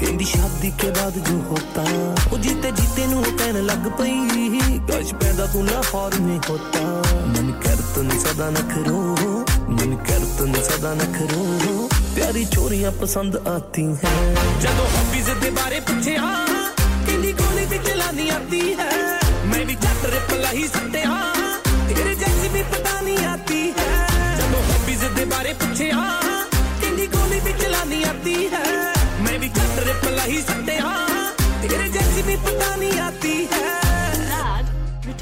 [0.00, 1.84] ਕਹਿੰਦੀ ਸ਼ਾਦੀ ਕੇ ਬਾਅਦ ਜੋ ਹੋਤਾ,
[2.32, 6.84] ਉਹ ਜੀਤੇ ਜੀਤੇ ਨੂੰ ਕਹਿਣ ਲੱਗ ਪਈ ਗਸ਼ ਪੈਦਾ ਤੂੰ ਲਾਹੌਰ ਮੇ ਹੋਤਾ।
[7.26, 9.00] ਮਨ ਕਰ ਤੂੰ ਸਦਾ ਨਖਰੋ
[9.70, 16.34] ਮਨ ਕਰ ਤੂੰ ਸਦਾ ਨਖਰੋ ਪਿਆਰੀ ਚੋਰੀਆਂ ਪਸੰਦ ਆਤੀ ਹੈ ਜਦੋਂ ਹਬੀਜ਼ ਦੇ ਬਾਰੇ ਪੁੱਛਿਆ
[17.16, 18.92] नीली गोली भी चलानी आती है।
[19.50, 23.88] मैं भी चट रिपला ही सकते हाँ। तेरे जैसी भी पता नहीं आती है।
[24.38, 26.48] जब हॉबीज दे बारे पूछे हाँ।
[26.82, 28.64] नीली गोली भी चलानी आती है।
[29.24, 31.32] मैं भी चट रिपला ही सकते हाँ।
[31.62, 33.25] तेरे जैसी भी पता नहीं आती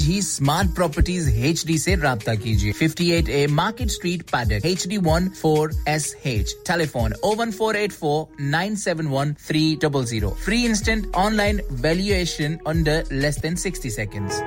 [0.00, 4.96] ही स्मार्ट प्रॉपर्टीज़ एच डी ऐसी रहा कीजिए। 58 A market street Paddock H D
[5.06, 10.04] one four S H telephone O one four eight four nine seven one three double
[10.06, 14.42] zero free instant online valuation under less than sixty seconds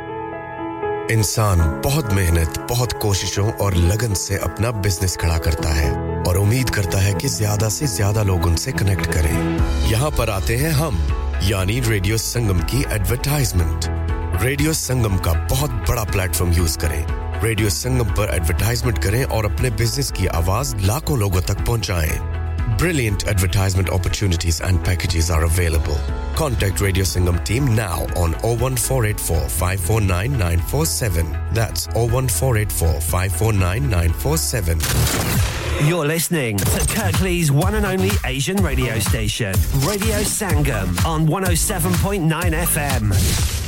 [1.11, 5.91] इंसान बहुत मेहनत, बहुत कोशिशों और लगन से अपना business खड़ा करता है
[6.23, 10.55] और उम्मीद करता है कि ज़्यादा से ज़्यादा लोग उनसे कनेक्ट करें। यहाँ पर आते
[10.55, 10.97] हैं हम,
[11.43, 13.85] यानी रेडियो संगम की एडवर्टाइजमेंट
[14.41, 19.69] रेडियो संगम का बहुत बड़ा प्लेटफॉर्म यूज करें रेडियो संगम पर एडवर्टाइजमेंट करें और अपने
[19.81, 22.35] बिजनेस की आवाज लाखों लोगों तक पहुंचाएं।
[22.81, 25.95] Brilliant advertisement opportunities and packages are available.
[26.41, 31.31] Contact Radio Sangam team now on 01484 549 947.
[31.59, 34.79] That's 01484 549 947.
[35.89, 39.55] You're listening to Kirklees' one and only Asian radio station,
[39.87, 43.66] Radio Sangam, on 107.9 FM.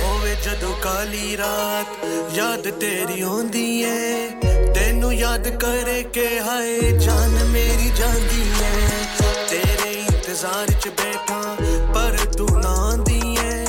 [0.00, 2.04] ਹੋਵੇ ਜਦੋਂ ਕਾਲੀ ਰਾਤ
[2.34, 4.28] ਯਾਦ ਤੇਰੀ ਆਉਂਦੀ ਏ
[4.74, 9.04] ਤੈਨੂੰ ਯਾਦ ਕਰੇ ਕਿ ਹਾਏ ਜਾਨ ਮੇਰੀ ਜਾਂਦੀ ਏ
[9.50, 11.56] ਤੇਰੇ ਇੰਤਜ਼ਾਰ 'ਚ ਬੈਠਾ
[11.94, 13.64] ਪਰ ਤੂੰ ਨਾ ਆਂਦੀ ਏ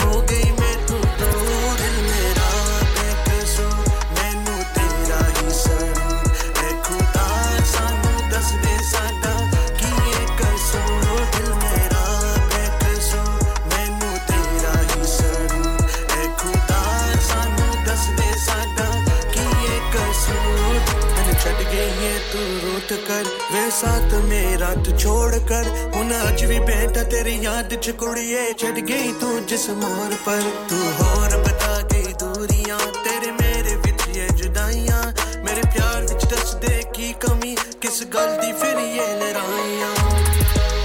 [23.71, 29.13] साथ मेरा तू छोड़ कर। हूँ अज भी बैठा तेरी याद च कुड़िए। चढ़ गई
[29.13, 35.03] तू जिस मोर पर। तू और बता गई दूरियाँ। तेरे मेरे विच ये जुदाइयाँ।
[35.45, 39.95] मेरे प्यार बिच दस दे की कमी। किस गल दी फिर ये लड़ाइयाँ।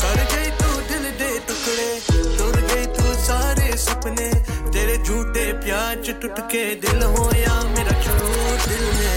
[0.02, 1.90] कर गई तू दिल दे टुकड़े।
[2.38, 4.30] तुर गई तू सारे सपने।
[4.72, 9.17] तेरे झूठे प्यार च टूट के दिल होया मेरा छोड़ दिल में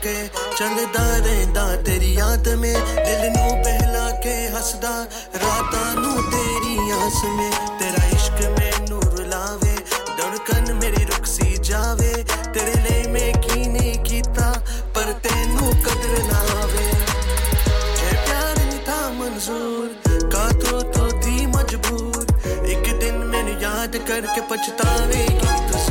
[0.00, 0.14] ਕੇ
[0.58, 4.90] ਚੱਲਦਾ ਰਹਿੰਦਾ ਤੇਰੀ ਯਾਦ ਮੇ ਦਿਲ ਨੂੰ ਬਹਿਲਾ ਕੇ ਹੱਸਦਾ
[5.34, 7.50] ਰਾਤਾਂ ਨੂੰ ਤੇਰੀ ਆਸ ਮੇ
[7.80, 9.74] ਤੇਰਾ ਇਸ਼ਕ ਮੈਨੂੰ ਰੁਲਾਵੇ
[10.18, 12.12] ਧੜਕਨ ਮੇਰੀ ਰੁਕਸੀ ਜਾਵੇ
[12.54, 14.52] ਤੇਰੇ ਲਈ ਮੈਂ ਕੀ ਨਹੀਂ ਕੀਤਾ
[14.94, 19.88] ਪਰ ਤੈਨੂੰ ਕਦਰ ਨਾ ਆਵੇ ਜੇ ਪਿਆਰ ਨਹੀਂ ਥਾ ਮਨਜ਼ੂਰ
[20.32, 22.26] ਕਾਤੋਂ ਤੋ ਥੀ ਮਜਬੂਰ
[22.66, 25.38] ਇੱਕ ਦਿਨ ਮੈਨੂੰ ਯਾਦ ਕਰਕੇ ਪਛਤਾਵੇਗੀ
[25.70, 25.89] ਤੂੰ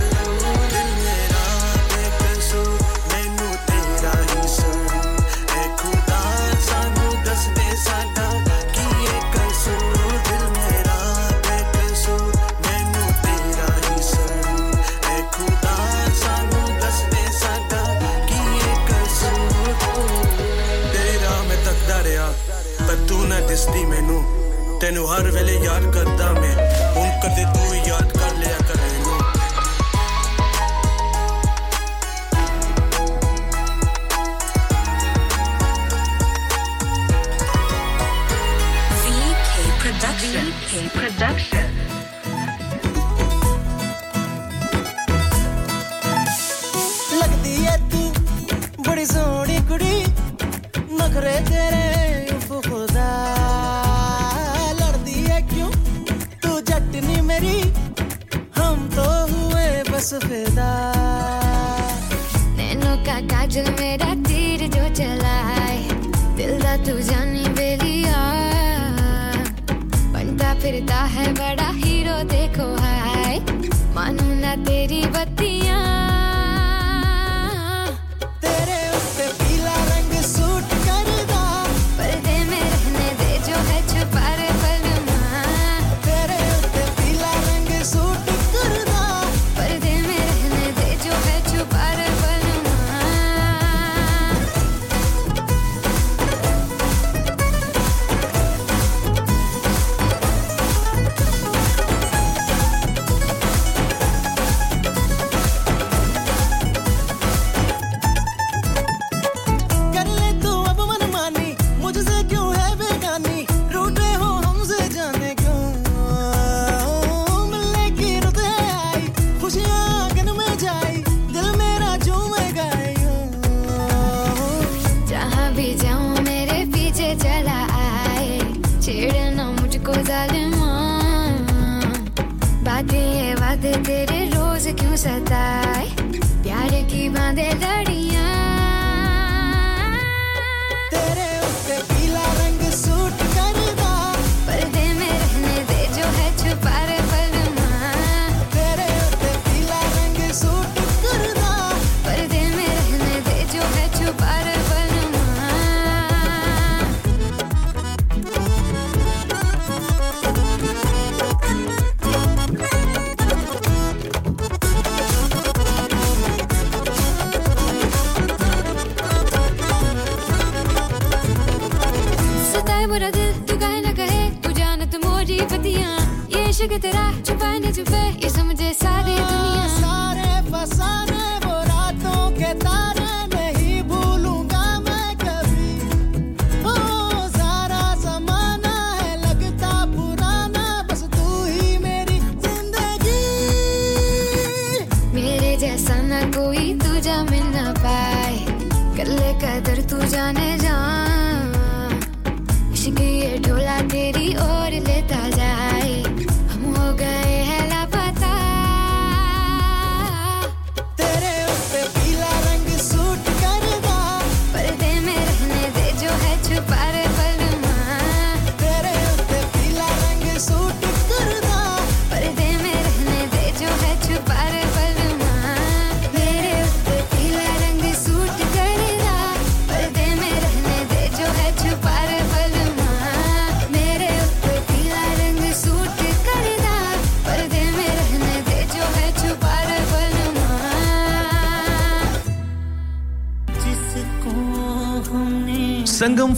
[25.10, 26.09] हर वेले याद कर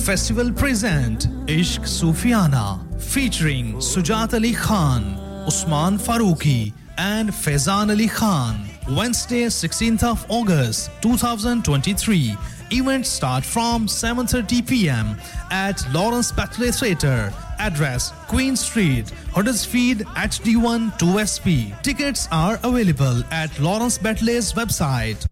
[0.04, 5.14] Festival present Ishq Sufiana featuring Sujat Ali Khan,
[5.46, 8.56] Usman Faruqi and Faizan Ali Khan.
[8.96, 12.36] Wednesday 16th of August 2023.
[12.72, 15.16] Event start from 7.30 p.m.
[15.52, 17.32] at Lawrence Batley Theatre.
[17.60, 21.80] Address Queen Street, Huddersfield HD1 2SP.
[21.82, 25.31] Tickets are available at Lawrence Batley's website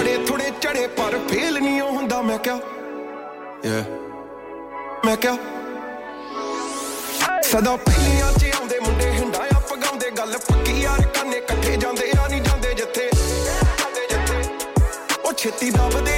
[0.00, 2.58] ਅੜੇ ਥੋੜੇ ਚੜੇ ਪਰ fail ਨਹੀਂ ਹੁੰਦਾ। ਮੈਂ ਕਿਹਾ
[3.64, 3.84] ਯਾ
[5.06, 5.36] ਮੈਂ ਕਿਹਾ,
[7.44, 12.40] ਸਦਾ ਪਹਿਲੀਆਂ ਚ ਆਉਂਦੇ ਮੁੰਡੇ ਹੰਡਾਇਆ ਪਗਾਉਂਦੇ ਗੱਲ ਪੱਕੀ ਯਾਰ, ਕੰਨੇ ਇਕੱਠੇ ਜਾਂਦੇ ਆ ਨਹੀਂ
[12.42, 13.10] ਜਾਂਦੇ ਜਿੱਥੇ।
[15.24, 16.17] ਉਹ ਛੇਤੀ ਦਬਦੇ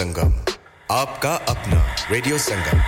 [0.00, 0.32] संगम।
[0.90, 2.78] आपका अपना रेडियो संगम।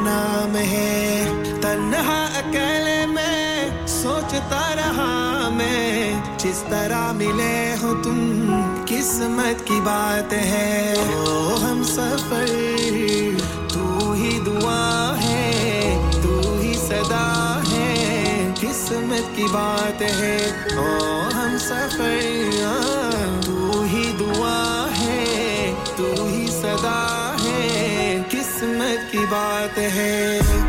[0.00, 1.24] नाम है।
[1.60, 8.16] तन्हा अकेले में सोचता रहा मैं। जिस तरह मिले हो तुम,
[8.84, 12.46] किस्मत की बात है। ओ, हम सफ़र,
[13.74, 15.72] तू ही दुआ है,
[16.22, 17.88] तू ही सदा है।
[18.52, 22.48] किस्मत की बात है। ओ, हम सफ़र
[29.12, 30.67] की बात है।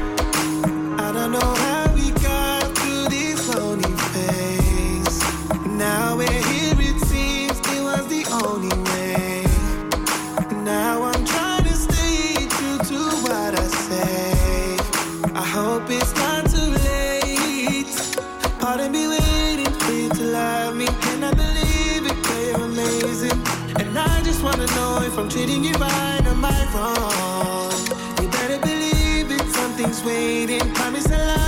[30.10, 30.74] waiting.
[30.74, 31.39] Promise a lot.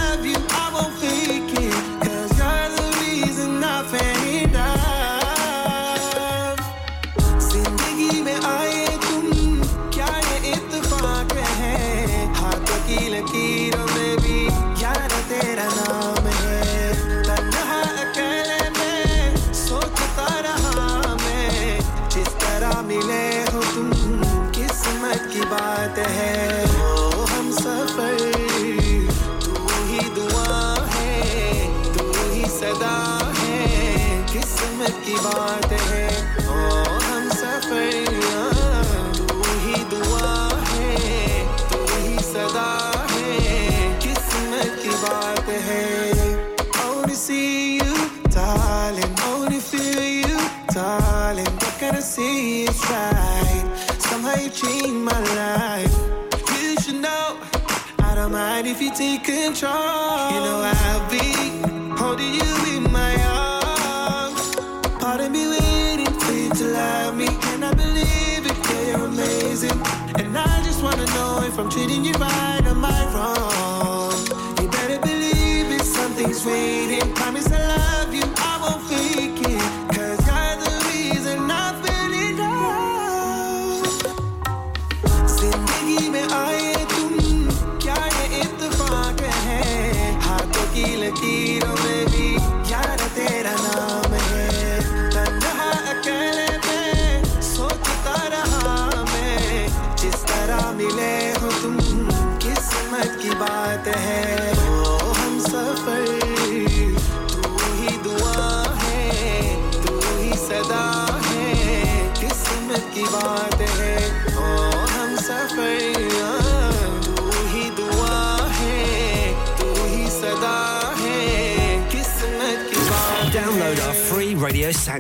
[71.72, 72.11] treating you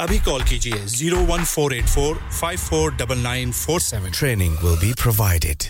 [0.00, 4.12] अभी कॉल कीजिए 01484 549947.
[4.12, 5.68] Training will be provided.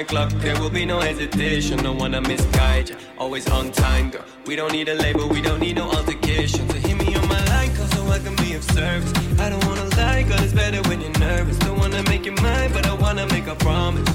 [0.00, 1.78] the clock, there will be no hesitation.
[1.78, 2.96] Don't wanna misguide ya.
[3.18, 4.24] Always on time, girl.
[4.46, 6.68] We don't need a label, we don't need no altercation.
[6.70, 9.12] So hit me on my line, cause so I can be of service.
[9.44, 11.58] I don't wanna lie, girl, it's better when you're nervous.
[11.58, 14.08] Don't wanna make you mine, but I wanna make a promise.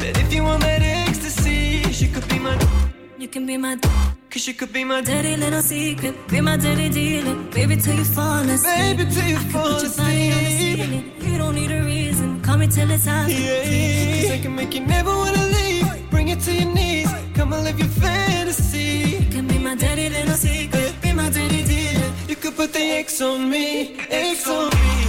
[0.00, 2.54] That if you want that ecstasy, she could be my.
[3.18, 3.78] You can be my.
[4.30, 6.14] Cause you could be my dirty little secret.
[6.28, 7.36] Be my dirty dealer.
[7.56, 8.96] Baby, till you fall asleep.
[8.96, 11.11] Baby, till you fall Put
[12.74, 13.28] till it's time.
[13.28, 15.86] Yeah, cause I can make you never wanna leave.
[16.10, 17.10] Bring it to your knees.
[17.34, 19.18] Come and live your fantasy.
[19.24, 20.94] You can be my dirty little secret.
[21.02, 22.10] Be my dirty dealer.
[22.28, 23.96] You could put the X on me.
[24.10, 25.01] X on me.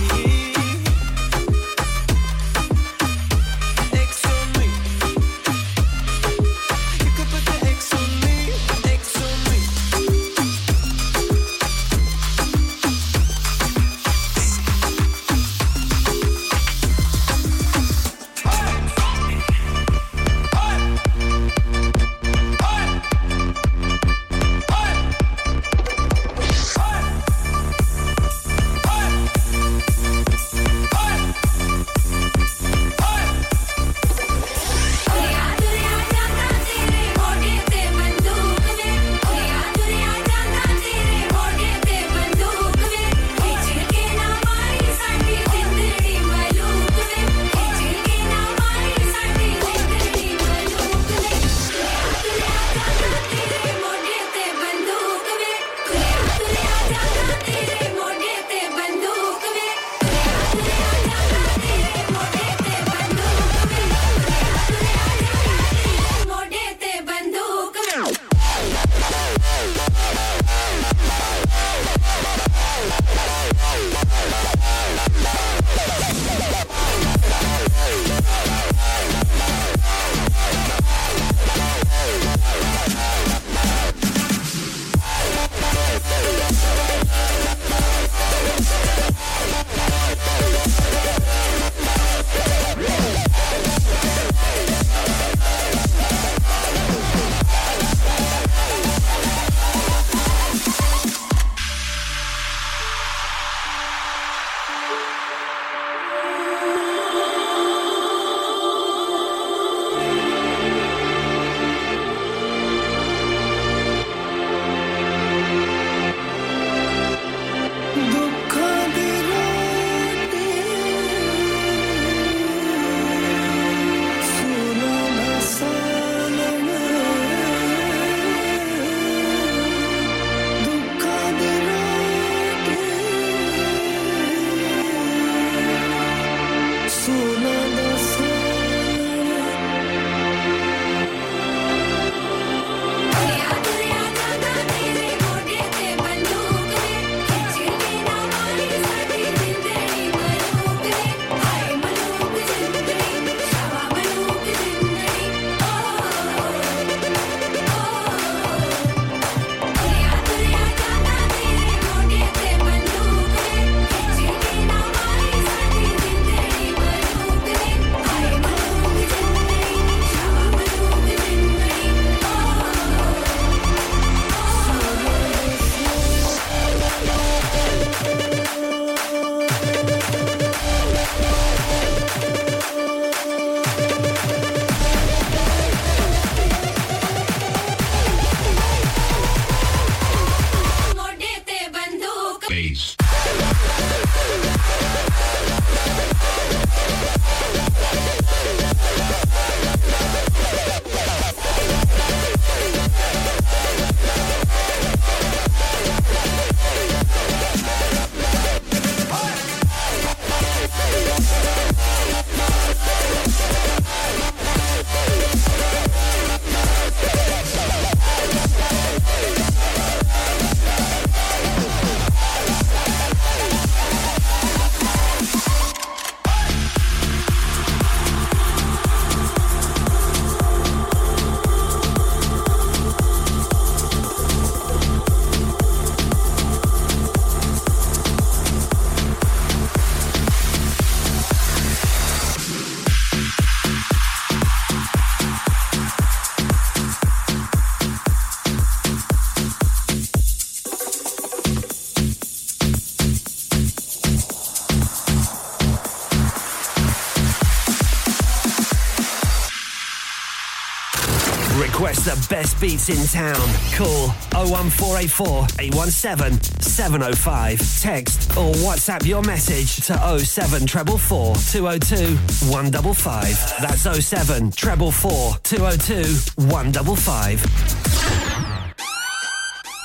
[262.34, 263.48] Best beats in town.
[263.76, 267.60] Call 01484 817 705.
[267.80, 272.18] Text or WhatsApp your message to 07444 202
[272.52, 273.62] 155.
[273.62, 277.46] That's 07 444 202 155.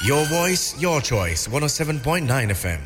[0.06, 1.48] Your voice, your choice.
[1.48, 2.80] 107.9 FM.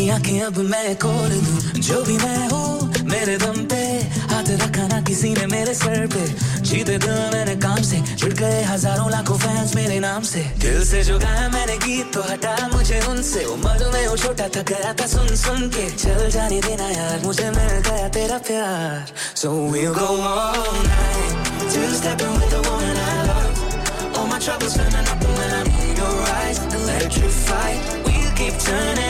[0.00, 3.80] भी आँखें अब मैं खोल दूँ। जो भी मैं हूँ, मेरे दम पे
[4.32, 6.22] हाथ रखा ना किसी ने मेरे सर पे।
[6.64, 11.02] जीते दिल मैंने काम से जुड़ गए हज़ारों लाखों फैंस मेरे नाम से। दिल से
[11.04, 15.06] जो गाया मैंने गीत तो हटा मुझे उनसे। उम्र में वो छोटा था, गया था
[15.06, 20.08] सुन सुन के। चल जाने देना यार, मुझे मिल गया तेरा प्यार। So we'll go
[20.32, 21.32] all night
[21.72, 24.16] Two-stepping with the woman I love.
[24.16, 26.58] All my troubles turning up when I'm in your eyes.
[26.80, 29.09] Electrified We'll keep turning.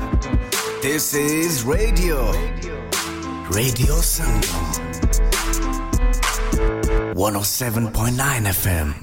[0.91, 2.33] This is Radio.
[3.49, 4.75] Radio Sangam.
[7.15, 9.00] 107.9 FM.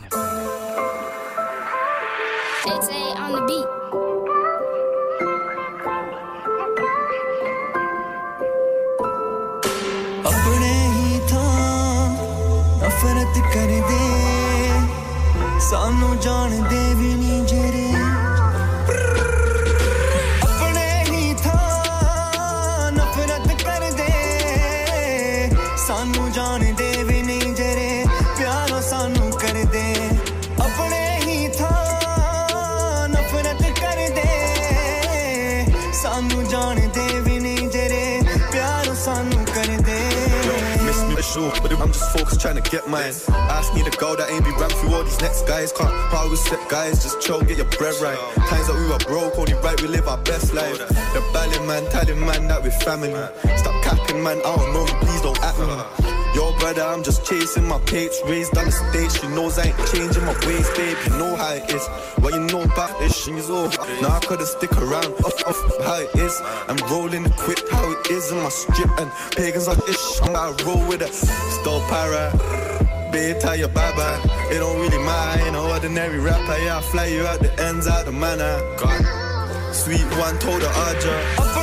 [42.89, 43.12] Mine.
[43.52, 45.73] Ask me to go that ain't be ran through all these next guys.
[45.73, 48.18] Can't power step guys, just chill, get your bread right.
[48.49, 50.78] Times that we were broke, only right, we live our best life.
[50.78, 53.12] The balling man, telling man that we're family.
[53.57, 56.08] Stop capping, man, I don't know you, please don't act me.
[56.34, 59.12] Yo, brother, I'm just chasing my papes, raised on the stage.
[59.20, 60.97] She knows I ain't changing my ways, babe.
[61.05, 61.86] You know how it is.
[62.18, 63.68] What you know about this is all.
[64.02, 66.39] Now I could've stick around, off, off, how it is.
[66.68, 68.91] I'm rolling the quick, how it is in my strip.
[69.00, 71.15] And pagans on this I'm gotta roll with it.
[71.15, 72.68] Still para.
[73.12, 74.20] Babe, tell you bye bye.
[74.51, 76.57] It don't really matter, ain't no ordinary rapper.
[76.62, 78.61] Yeah, I fly you out the ends out the manor.
[78.77, 79.75] God.
[79.75, 81.58] Sweet one told the Aja.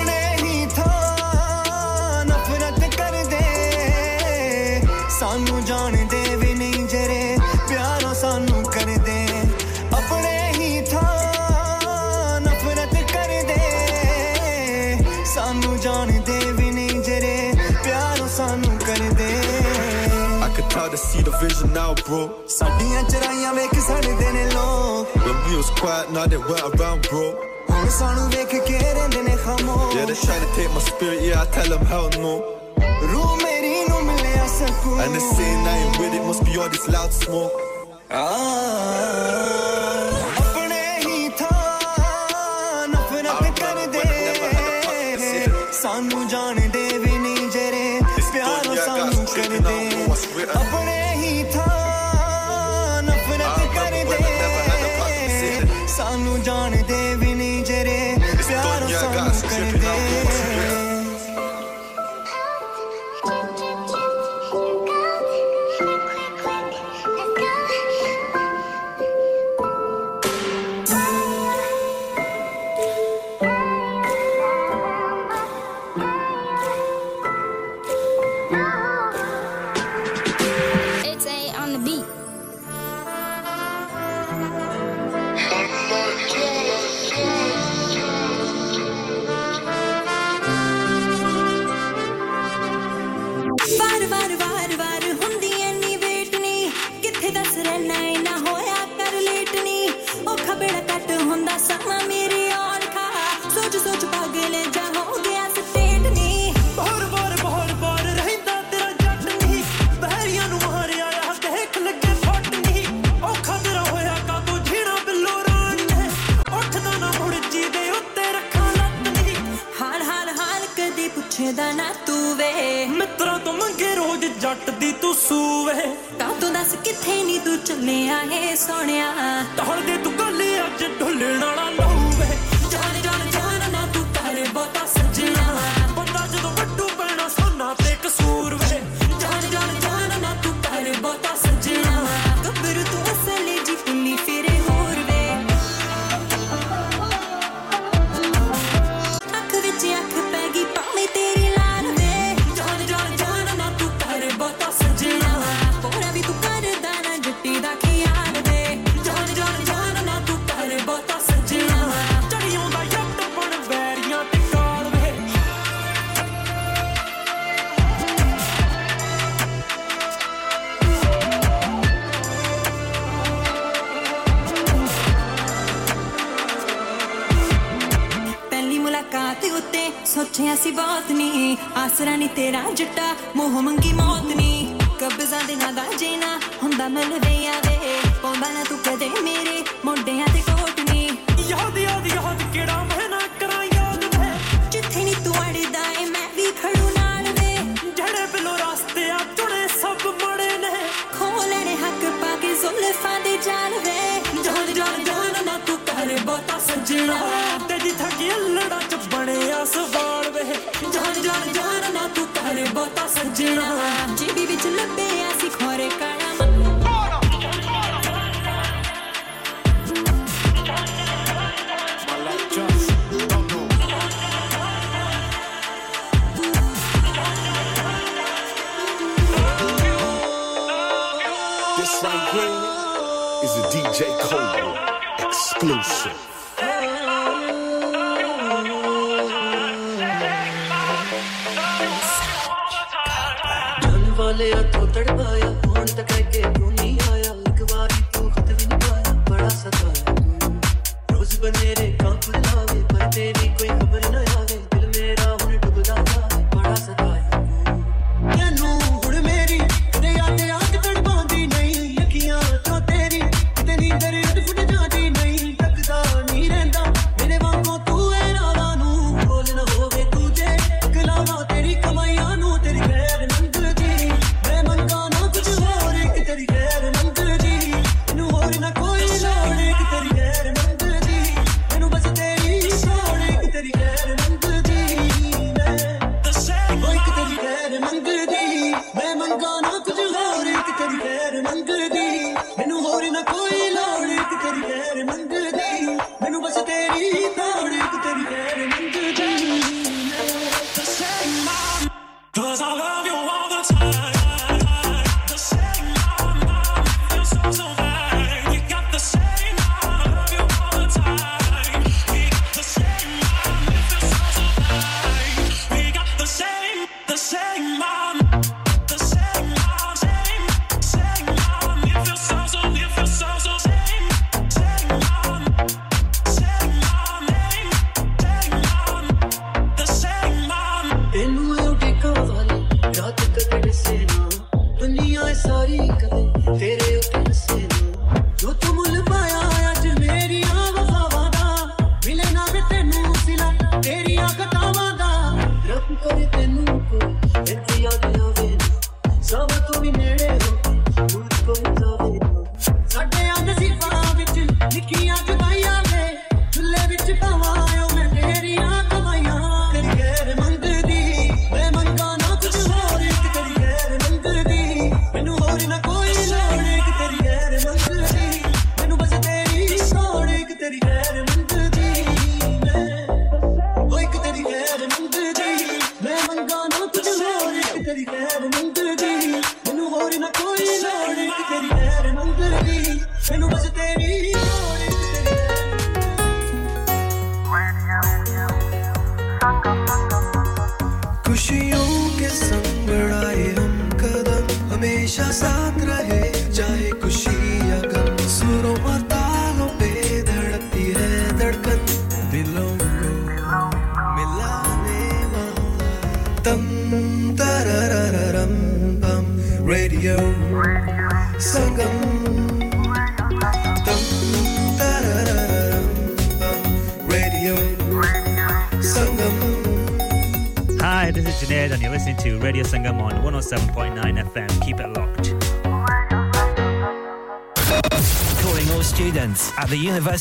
[21.45, 22.29] vision now, bro.
[22.49, 27.25] ਸਾਡੀਆਂ ਚਰਾਈਆਂ ਵੇਖ ਸੜਦੇ ਨੇ ਲੋਕ When we was quiet, now they went around, bro.
[27.71, 31.43] ਹੁਣ ਸਾਨੂੰ ਵੇਖ ਕੇ ਰਹਿੰਦੇ ਨੇ ਖਾਮੋਸ਼ Yeah, they trying to take my spirit, yeah,
[31.43, 32.35] I tell them hell no.
[33.13, 36.71] ਰੂਹ ਮੇਰੀ ਨੂੰ ਮਿਲਿਆ ਸਕੂਨ And they saying I ain't with it, must be all
[36.77, 37.67] this loud smoke.
[38.11, 39.64] ਆਪਣੇ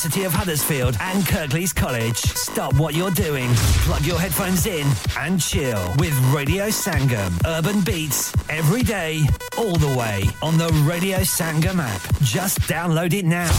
[0.04, 2.18] University of Huddersfield and Kirklees College.
[2.18, 3.48] Stop what you're doing,
[3.86, 4.86] plug your headphones in,
[5.18, 7.32] and chill with Radio Sangam.
[7.46, 9.22] Urban beats every day,
[9.56, 12.02] all the way on the Radio Sangam app.
[12.20, 13.50] Just download it now.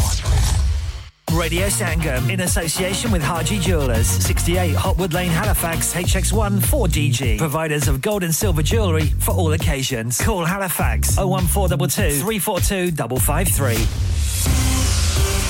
[1.33, 7.39] Radio Sangam in association with Haji Jewelers, 68 Hopwood Lane, Halifax, HX1 4DG.
[7.39, 10.21] Providers of gold and silver jewellery for all occasions.
[10.21, 14.04] Call Halifax 01422 342 553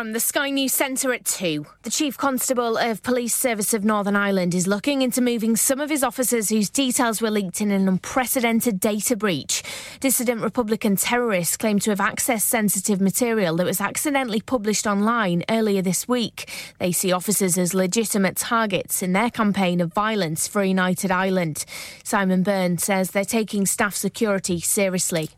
[0.00, 4.16] From the Sky News Centre at 2, the Chief Constable of Police Service of Northern
[4.16, 7.86] Ireland is looking into moving some of his officers whose details were leaked in an
[7.86, 9.62] unprecedented data breach.
[10.00, 15.82] Dissident Republican terrorists claim to have accessed sensitive material that was accidentally published online earlier
[15.82, 16.50] this week.
[16.78, 21.66] They see officers as legitimate targets in their campaign of violence for united Ireland.
[22.04, 25.28] Simon Byrne says they're taking staff security seriously.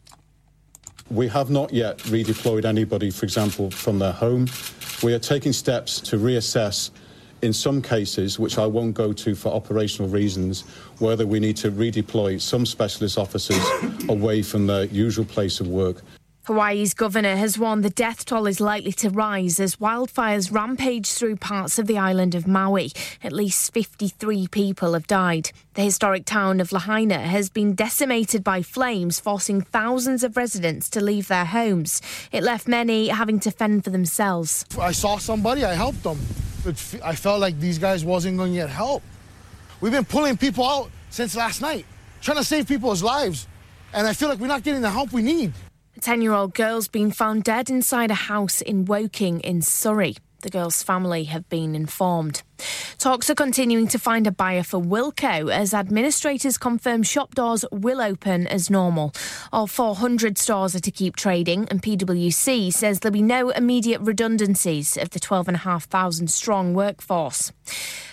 [1.13, 4.47] We have not yet redeployed anybody, for example, from their home.
[5.03, 6.89] We are taking steps to reassess,
[7.43, 10.63] in some cases, which I won't go to for operational reasons,
[11.01, 13.63] whether we need to redeploy some specialist officers
[14.09, 16.01] away from their usual place of work.
[16.47, 21.37] Hawaii's governor has warned the death toll is likely to rise as wildfires rampage through
[21.37, 22.91] parts of the island of Maui.
[23.23, 25.53] At least 53 people have died.
[25.75, 31.01] The historic town of Lahaina has been decimated by flames, forcing thousands of residents to
[31.01, 32.03] leave their homes.
[32.33, 34.65] It left many having to fend for themselves.
[34.81, 36.19] I saw somebody, I helped them.
[37.05, 39.05] I felt like these guys wasn't going to get help.
[39.81, 41.87] We've been pulling people out since last night,
[42.21, 43.47] trying to save people's lives.
[43.95, 45.53] And I feel like we're not getting the help we need.
[46.03, 50.17] A 10 year old girl's been found dead inside a house in Woking in Surrey.
[50.41, 52.43] The girl's family have been informed.
[52.99, 58.01] Talks are continuing to find a buyer for Wilko as administrators confirm shop doors will
[58.01, 59.13] open as normal.
[59.53, 64.97] All 400 stores are to keep trading, and PwC says there'll be no immediate redundancies
[64.97, 67.53] of the 12,500 strong workforce.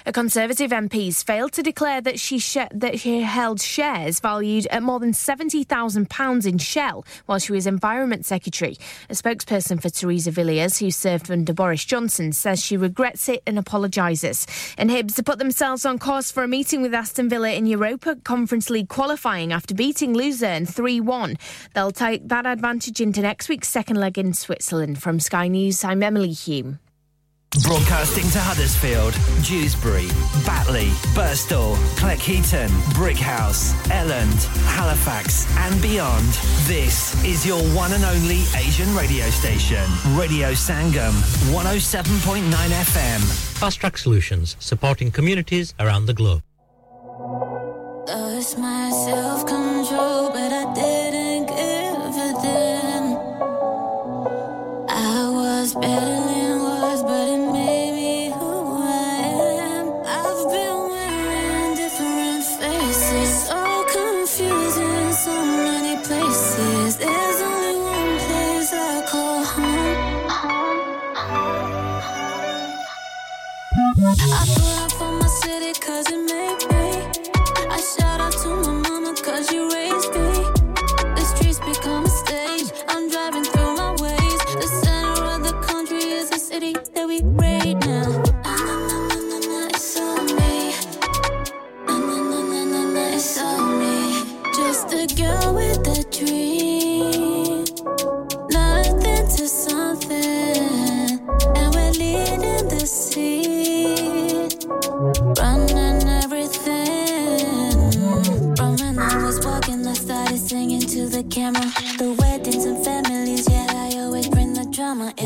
[0.06, 4.82] A Conservative MP's failed to declare that she, sh- that she held shares valued at
[4.82, 8.78] more than £70,000 in Shell while she was Environment Secretary.
[9.10, 13.60] A spokesperson for Theresa Villiers, who served under Boris Johnson, says she regrets it and
[13.60, 14.39] apologises.
[14.78, 18.16] And Hibs have put themselves on course for a meeting with Aston Villa in Europa
[18.24, 21.38] Conference League qualifying after beating Luzern 3 1.
[21.74, 25.02] They'll take that advantage into next week's second leg in Switzerland.
[25.02, 26.80] From Sky News, I'm Emily Hume.
[27.58, 29.14] Broadcasting to Huddersfield,
[29.44, 30.08] Dewsbury,
[30.46, 36.28] Batley, Birstall, Cleckheaton, Brighouse, Elland, Halifax, and beyond.
[36.68, 39.84] This is your one and only Asian radio station,
[40.16, 41.12] Radio Sangam,
[41.52, 43.20] 107.9 FM.
[43.58, 46.44] Fast Track Solutions, supporting communities around the globe.
[48.08, 53.18] Lost my self control, but I didn't give a damn.
[54.88, 56.29] I was better.
[57.12, 57.26] I
[59.74, 59.88] am.
[60.06, 63.48] I've been wearing different faces.
[63.48, 63.60] So
[63.92, 66.98] confusing, so many places.
[66.98, 69.98] There's only one place I call home.
[74.32, 76.79] I pull up for my city cause it made me.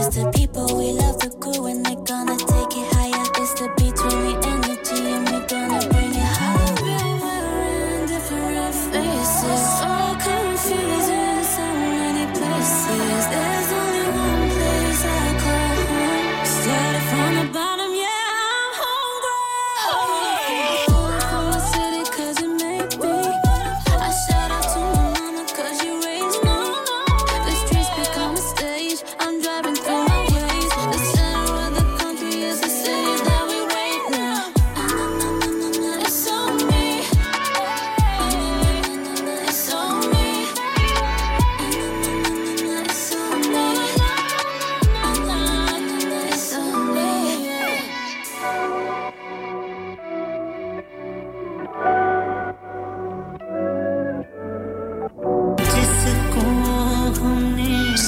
[0.06, 1.13] It's the people we love,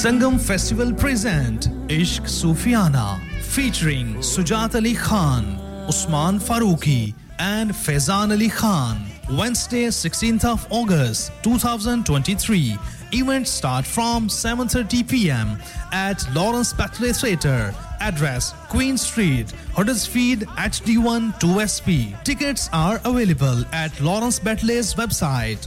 [0.06, 9.04] Sangam Festival present Ishq Sufiana featuring Sujat Ali Khan, Usman Farooqi and Faizan Ali Khan.
[9.32, 12.78] Wednesday 16th of August 2023.
[13.14, 15.58] Event start from 7:30 p.m.
[15.90, 17.74] at Lawrence Batley Theatre.
[17.98, 22.14] Address Queen Street, Huddersfield HD1 2SP.
[22.22, 25.66] Tickets are available at Lawrence Batley's website.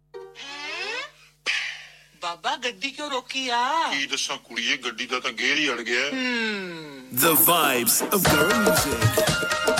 [2.30, 6.10] ਬਾਬਾ ਗੱਡੀ ਕਿਉਂ ਰੋਕੀ ਆ ਕੀ ਦੱਸਾਂ ਕੁੜੀਏ ਗੱਡੀ ਦਾ ਤਾਂ ਗੇਰ ਹੀ ਅੜ ਗਿਆ
[7.16, 9.79] The vibes of girl music.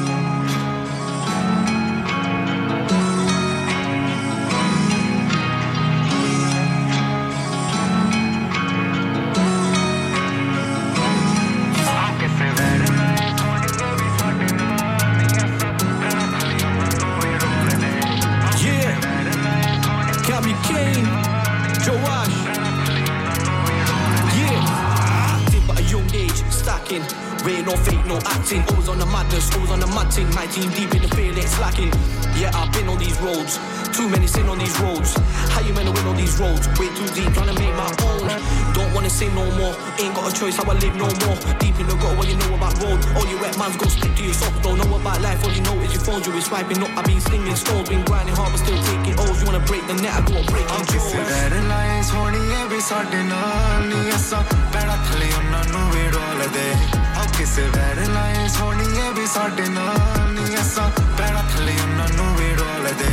[33.51, 33.97] goals.
[33.97, 35.13] Too many sin on these roads.
[35.51, 36.67] How you meant to win on these roads?
[36.79, 38.27] Way too deep, trying to make my own.
[38.73, 39.75] Don't wanna say no more.
[39.99, 41.37] Ain't got a choice how I live no more.
[41.59, 42.99] Deep in the gutter, what you know about road.
[43.17, 44.63] All you wet man's gon' stick to your soft.
[44.63, 45.43] Don't know about life.
[45.43, 46.91] All you know is your phone, You be swiping up.
[46.97, 49.41] I've been slinging stones, been grinding hard, but still taking O's.
[49.41, 50.13] You wanna break the net?
[50.13, 54.07] I gotta break I'm kissing better lines, horny every Saturday night.
[54.07, 56.73] Yes, I'm better tell you, I'm not all day.
[57.19, 57.81] I'll kiss every
[62.11, 62.50] I'm
[62.90, 63.08] ਡੋਲਦੇ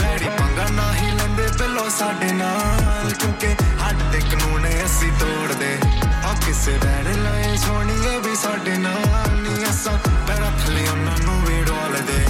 [0.00, 5.76] ਬੈੜੀ ਪੰਗਾ ਨਾ ਹੀ ਲੈਂਦੇ ਬਿੱਲੋ ਸਾਡੇ ਨਾਲ ਕਿਉਂਕਿ ਹੱਡ ਦੇ ਕਾਨੂੰਨ ਅਸੀਂ ਤੋੜਦੇ
[6.24, 9.96] ਆ ਕਿਸੇ ਵੈਰ ਲਾਈਨਸ ਹੋਣੀ ਐ ਵੀ ਸਾਡੇ ਨਾਲ ਨਹੀਂ ਅਸਾਂ
[10.26, 12.22] ਪੈੜਾ ਥਲੇ ਉਹਨਾਂ ਨੂੰ ਵੀ ਡੋਲਦੇ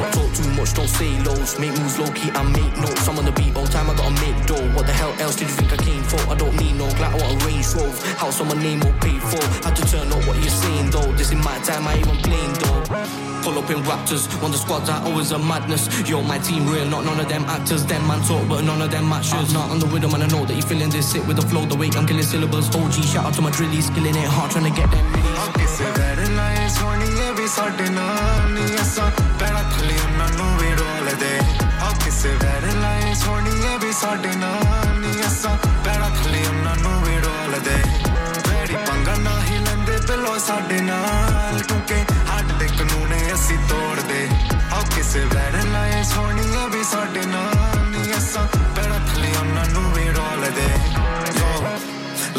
[0.00, 1.50] Don't talk too much, don't say lows.
[1.62, 3.08] Make moves low key, I make notes.
[3.10, 4.62] I'm on the beat on time, I gotta make dough.
[4.76, 6.22] What the hell else did you think I came for?
[6.34, 8.14] I don't need no glass, I want a Range Rover.
[8.22, 9.42] House on my name all paid for.
[9.66, 11.10] Had to turn up what you're saying though.
[11.20, 13.23] This is my time, I even playing though.
[13.44, 15.88] Pull up in Raptors, on the squads are always a madness.
[16.08, 17.84] Yo, my team real, not none of them actors.
[17.86, 19.52] Them man talk, but none of them matches.
[19.52, 21.12] Not on the rhythm, and I know that you feeling this.
[21.12, 22.68] Sit with the flow, the way I'm killing syllables.
[22.74, 25.06] OG, shout out to my drillies, killing it hard, trying to get them
[31.10, 31.38] ਰੋਲਦੇ
[31.82, 37.16] ਆ ਕਿਸੇ ਵੈਰ line ਸੋਹਣੀਏ ਵੀ ਸਾਡੇ ਨਾਲ ਨਹੀਂ ਅਸਾਂ ਪੈਰਾਂ ਥਲੇ ਉਹਨਾਂ ਨੂੰ ਵੀ
[37.24, 37.76] ਰੋਲਦੇ
[38.48, 39.58] ਵੈਰੀ ਪੰਗਾ ਨਾ ਹੀ
[40.04, 41.94] ਲੈਂਦੇ ਬਿਲੋ ਸਾਡੇ ਨਾਲ ਕਿਉਂਕਿ
[42.30, 44.28] ਹੱਡ ਦੇ ਕਾਨੂੰਨ ਅਸੀਂ ਤੋੜਦੇ
[44.72, 50.08] ਆ ਕਿਸੇ ਵੈਰ ਲਾਈਨ ਸੋਹਣੀਏ ਵੀ ਸਾਡੇ ਨਾਲ ਨਹੀਂ ਅਸਾਂ ਪੈਰਾਂ ਥਲੇ ਉਹਨਾਂ ਨੂੰ ਵੀ
[50.18, 50.68] ਰੋਲਦੇ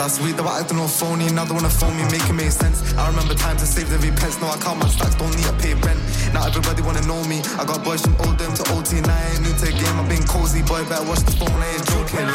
[0.02, 1.26] Last week, they were acting all phony.
[1.38, 2.80] Now they wanna phone me, make it make sense.
[3.02, 4.38] I remember times I saved every pence.
[4.44, 6.00] No, I count my stacks, don't need to pay rent.
[6.38, 7.38] Now everybody wanna know me.
[7.64, 9.02] I got boys from Oldham to OT.
[9.10, 10.00] Now I ain't new to the game.
[10.04, 10.82] I've been cozy, boy.
[10.94, 12.26] Better watch the phone, I ain't joking.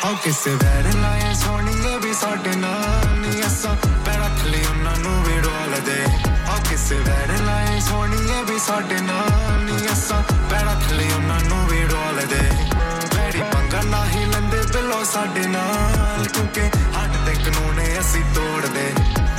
[0.06, 3.76] ਆਓ ਕਿਸੇ ਵੈਰ ਲਾਏ ਸੋਹਣੀਏ ਵੀ ਸਾਡੇ ਨਾਲ ਨਹੀਂ ਅਸਾਂ
[4.06, 6.04] ਪੈਰਾਂ ਥਲੇ ਉਹਨਾਂ ਨੂੰ ਵੀ ਰੋਲਦੇ।
[6.50, 11.84] ਆਓ ਕਿਸੇ ਵੈਰ ਲਾਏ ਸੋਹਣੀਏ ਵੀ ਸਾਡੇ ਨਾਲ ਨਹੀਂ ਅਸਾਂ ਪੈਰਾਂ ਥਲੇ ਉਹਨਾਂ ਨੂੰ ਵੀ
[11.84, 12.73] ਰੋਲਦੇ। ਬੈੜੀ ਪੰਗਾ
[13.91, 16.61] ਨਾ ਹੀ ਲੈਂਦੇ ਬਿੱਲੋ ਸਾਡੇ ਨਾਲ ਕਿਉਂਕਿ
[16.97, 18.87] ਹੱਡ ਦੇ ਕਾਨੂੰਨ ਅਸੀਂ ਤੋੜਦੇ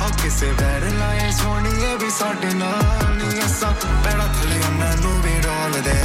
[0.00, 3.72] ਆਓ ਕਿਸੇ ਵੈਰ ਲਾਏ ਸੋਹਣੀਏ ਵੀ ਸਾਡੇ ਨਾਲ ਨਹੀਂ ਅਸਾਂ
[4.04, 5.98] ਪੈਰਾਂ ਥਲੇ ਉਹਨਾਂ ਨੂੰ ਵੀ ਰੋਲਦੇ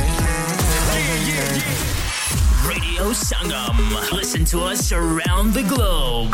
[2.67, 3.81] Radio Sangam.
[4.11, 6.33] Listen to us around the globe.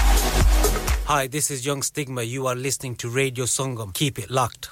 [1.13, 2.23] Hi, this is Young Stigma.
[2.23, 3.93] You are listening to Radio Sangam.
[3.93, 4.71] Keep it locked.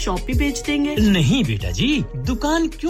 [0.00, 1.88] Shop भी बेच देंगे। नहीं बेटा जी
[2.26, 2.89] दुकान क्यों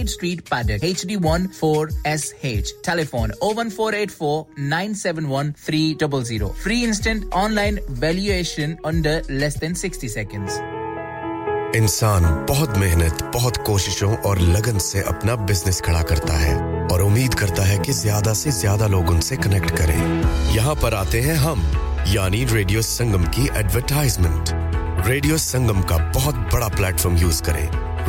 [0.00, 2.68] Market Street, Paddock, HD14SH.
[2.82, 6.48] Telephone 01484 971 300.
[6.54, 10.60] Free instant online valuation under less than 60 seconds.
[11.76, 16.54] इंसान बहुत मेहनत बहुत कोशिशों और लगन से अपना बिज़नेस खड़ा करता है
[16.92, 20.00] और उम्मीद करता है कि ज़्यादा से ज़्यादा लोग उनसे कनेक्ट करें
[20.54, 21.62] यहाँ पर आते हैं हम
[22.08, 24.44] यानी रेडियो संगम की एडवरटाइजमेंट
[25.06, 27.89] रेडियो संगम का बहुत बड़ा प्लेटफॉर्म यूज़ करें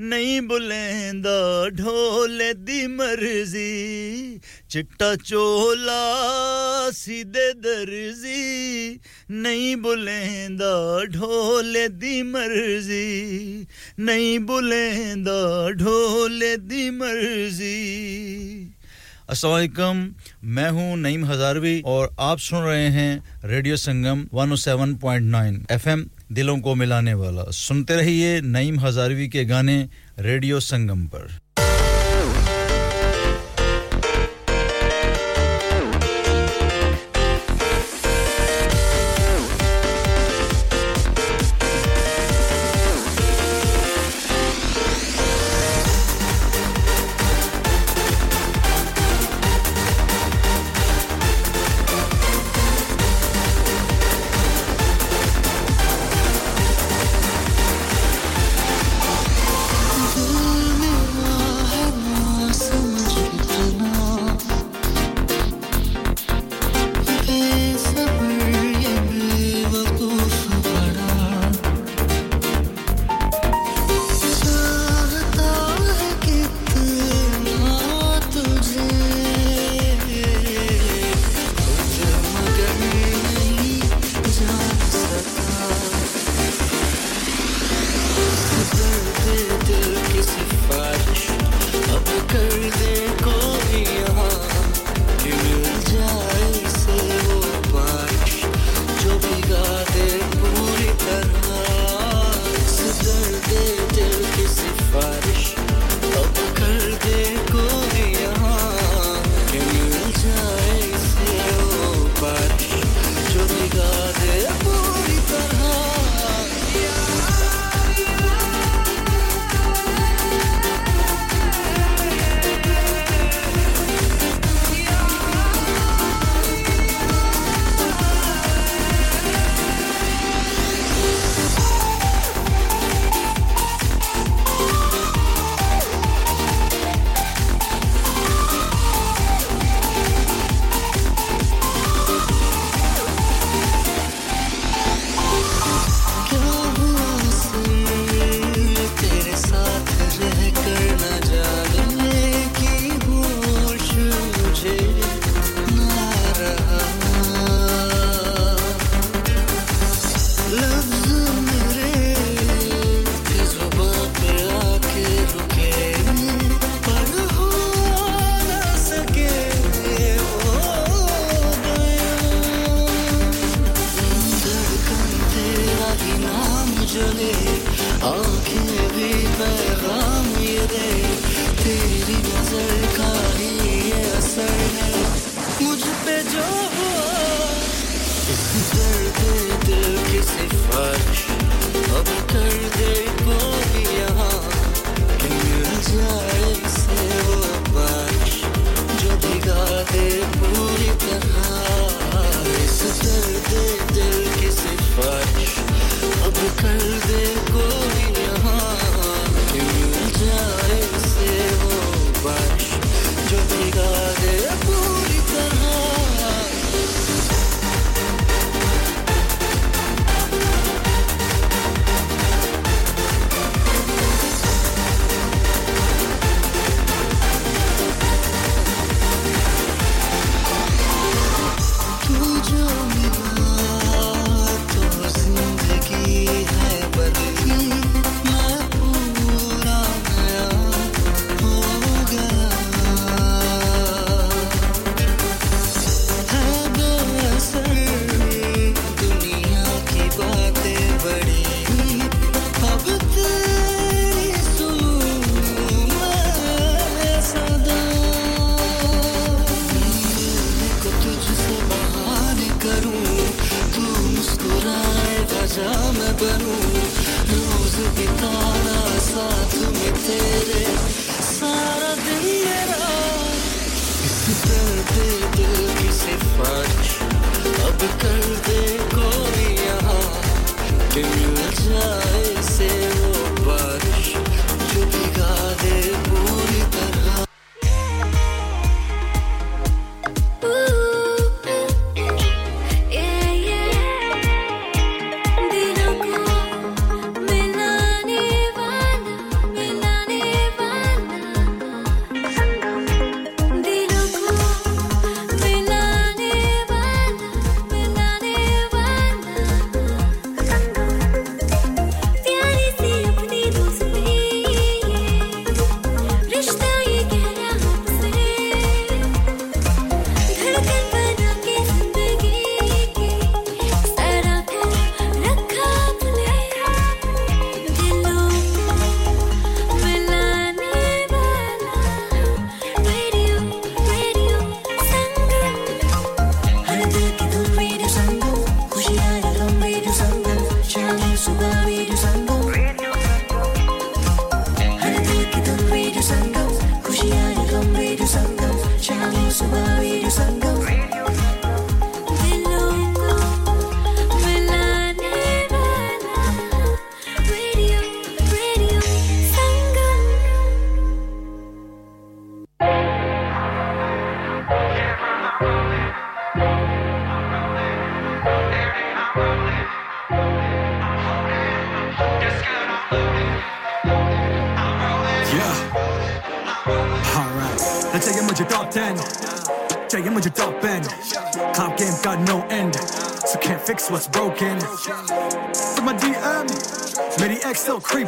[0.00, 6.00] ਨਹੀਂ ਬੁਲੇਂਦਾ ਢੋਲੇ ਦੀ ਮਰਜ਼ੀ ਚਿੱਟਾ ਚੋਲਾ
[6.90, 8.98] ਸਿੱਧੇ ਦਰਜ਼ੀ
[9.30, 10.72] ਨਹੀਂ ਬੁਲੇਂਦਾ
[11.14, 13.66] ਢੋਲੇ ਦੀ ਮਰਜ਼ੀ
[14.00, 17.74] ਨਹੀਂ ਬੁਲੇਂਦਾ ਢੋਲੇ ਦੀ ਮਰਜ਼ੀ
[19.30, 20.00] असलकम
[20.54, 23.12] मैं हूँ नईम हजारवी और आप सुन रहे हैं
[23.44, 29.88] रेडियो संगम 107.9 एफएम दिलों को मिलाने वाला। सुनते रहिए नईम हजारवी के गाने
[30.18, 31.43] रेडियो संगम पर।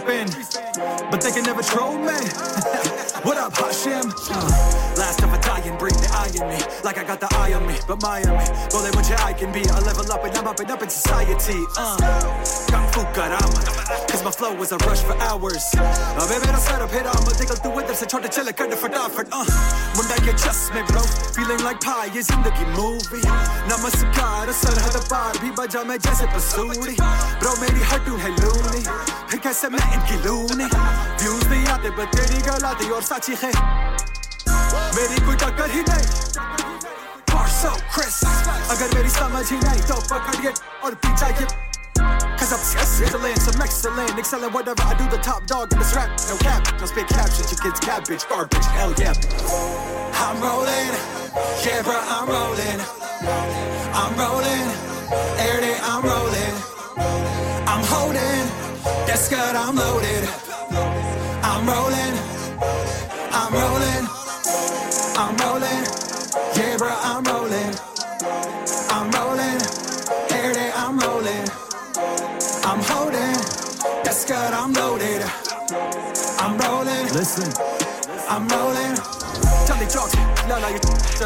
[0.06, 0.55] open.
[14.61, 15.65] was a rush for hours
[16.21, 19.45] अबे मेरा सर फिर I'm निकल तू इधर से छोटे चले कर फटाफट uh,
[19.97, 21.03] मुंडा ये चस में bro
[21.37, 23.25] feeling like pie ये जिंदगी movie
[23.71, 26.95] नमस्कार सरहद पार भी बजा मैं जैसे बसूरी
[27.41, 28.83] bro मेरी हटू है लूनी
[29.29, 30.69] फिर कैसे मैं इनकी लूनी
[31.23, 33.51] views नहीं आते पर तेरी गल आती और साची है
[34.95, 36.44] मेरी कोई टक्कर ही नहीं so crisp
[38.75, 40.53] अगर मेरी समझ ही नहीं तो पकड़िए
[40.83, 41.47] और पीछा ये
[42.41, 46.09] Cause I'm excellent, I'm excellent, excelling whatever I do, the top dog in this rap.
[46.27, 49.13] No cap, don't spit captions, you kids cabbage, garbage, hell yeah.
[50.23, 50.89] I'm rolling,
[51.63, 52.81] yeah, bro, I'm rolling.
[53.93, 54.65] I'm rolling,
[55.37, 56.55] every day I'm rolling.
[57.67, 58.45] I'm holding,
[59.05, 60.27] that's good, I'm loaded.
[61.43, 62.13] I'm rolling,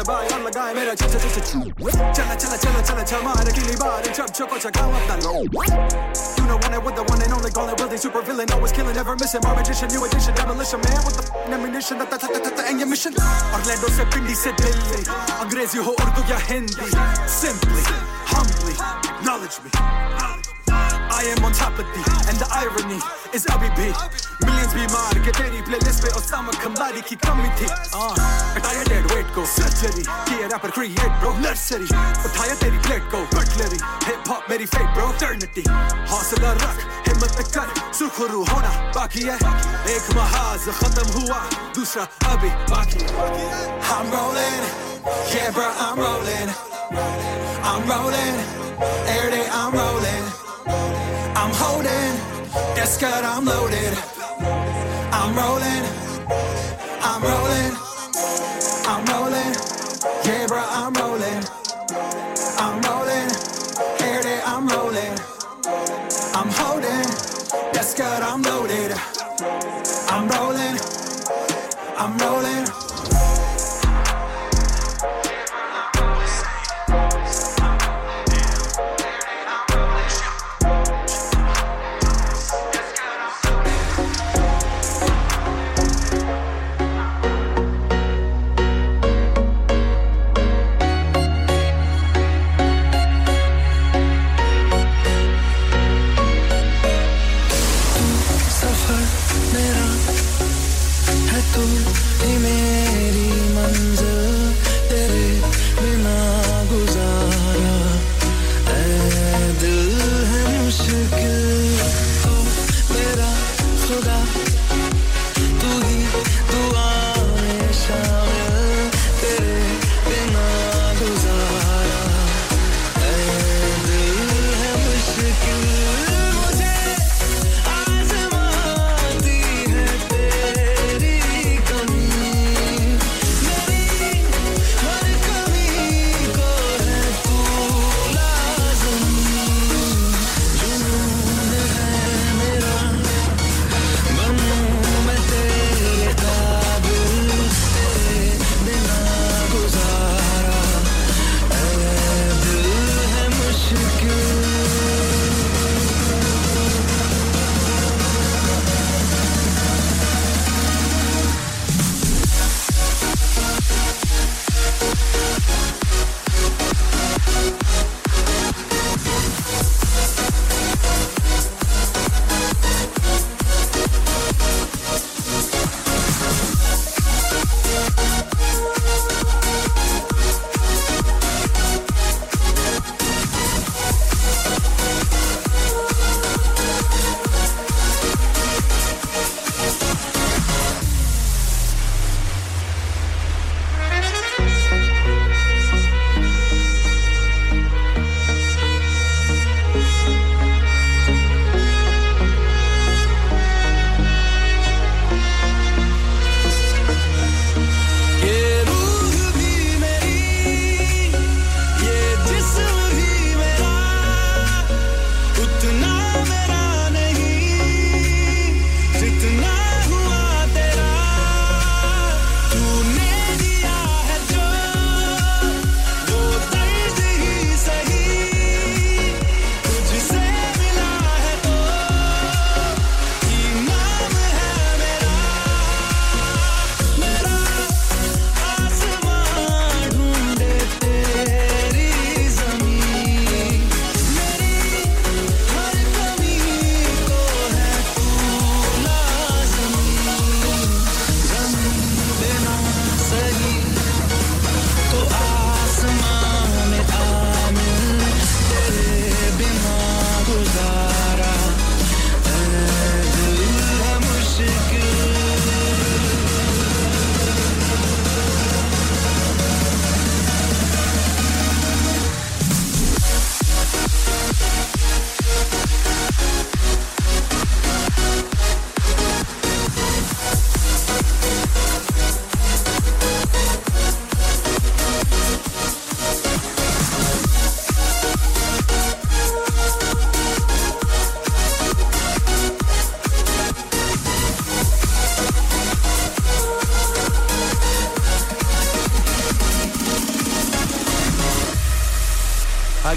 [0.00, 1.42] चबाई और लगाए मेरा चल चल चल
[2.16, 5.34] चला चला चला चला चल मारे की बार जब चको चकाओ अपना लो
[6.38, 8.94] You know when I with the one and only golden building super villain always killing
[8.94, 11.24] never missing my magician new edition demolition man with the
[11.56, 13.12] ammunition that that that that and your mission
[13.58, 15.02] Orlando से पिंडी से दिल्ली
[15.42, 16.90] अंग्रेजी हो उर्दू या Hindi
[17.40, 17.84] simply
[18.32, 18.76] humbly
[19.10, 19.70] acknowledge me
[21.20, 23.00] I am on top of the and the irony
[23.33, 23.79] is LBB
[24.45, 27.67] Millions बीमार के तेरी playlist पे Osama Kambari की कमी थी
[28.55, 31.87] हटाया dead weight को surgery किया rapper create bro nursery
[32.27, 35.63] उठाया तेरी plate को cutlery hip hop मेरी fate bro eternity
[36.11, 36.77] हौसला रख
[37.07, 37.67] हिम्मत कर
[37.99, 39.35] सुरखरू होना बाकी है
[39.95, 41.39] एक महाज खत्म हुआ
[41.75, 43.05] दूसरा अभी बाकी
[43.91, 44.63] I'm rolling
[45.33, 46.49] yeah bro I'm rolling
[47.71, 48.60] I'm rolling
[52.81, 53.93] that's good, I'm loaded.
[55.13, 55.83] I'm rolling,
[57.09, 57.90] I'm rolling,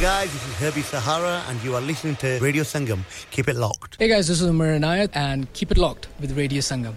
[0.05, 3.01] guys, this is Herbie Sahara and you are listening to Radio Sangam.
[3.31, 3.97] Keep it locked.
[3.99, 6.93] Hey guys, this is Umar Anayat and keep it locked with Radio Sangam.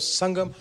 [0.00, 0.54] Sangam.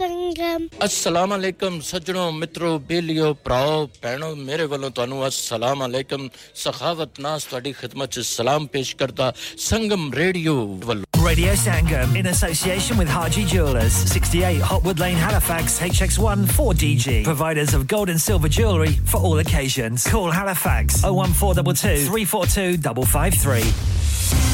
[0.04, 6.28] ਸੰਗਮ ਅਸਲਾਮ ਅਲੈਕਮ ਸੱਜਣੋ ਮਿੱਤਰੋ ਬੇਲਿਓ ਭਰਾਓ ਭੈਣੋ ਮੇਰੇ ਵੱਲੋਂ ਤੁਹਾਨੂੰ ਅਸਲਾਮ ਅਲੈਕਮ
[6.64, 9.32] ਸਖਾਵਤ ਨਾਸ ਤੁਹਾਡੀ ਖidmat 'ਚ ਸਲਾਮ ਪੇਸ਼ ਕਰਦਾ
[9.70, 16.44] ਸੰਗਮ ਰੇਡੀਓ ਵੱਲੋਂ Radio Sangam in association with Haji Jewelers, 68 Hopwood Lane, Halifax, HX1
[16.58, 17.14] 4DG.
[17.30, 20.06] Providers of gold and silver jewellery for all occasions.
[20.16, 22.78] Call Halifax 01422 342
[23.16, 24.53] 553.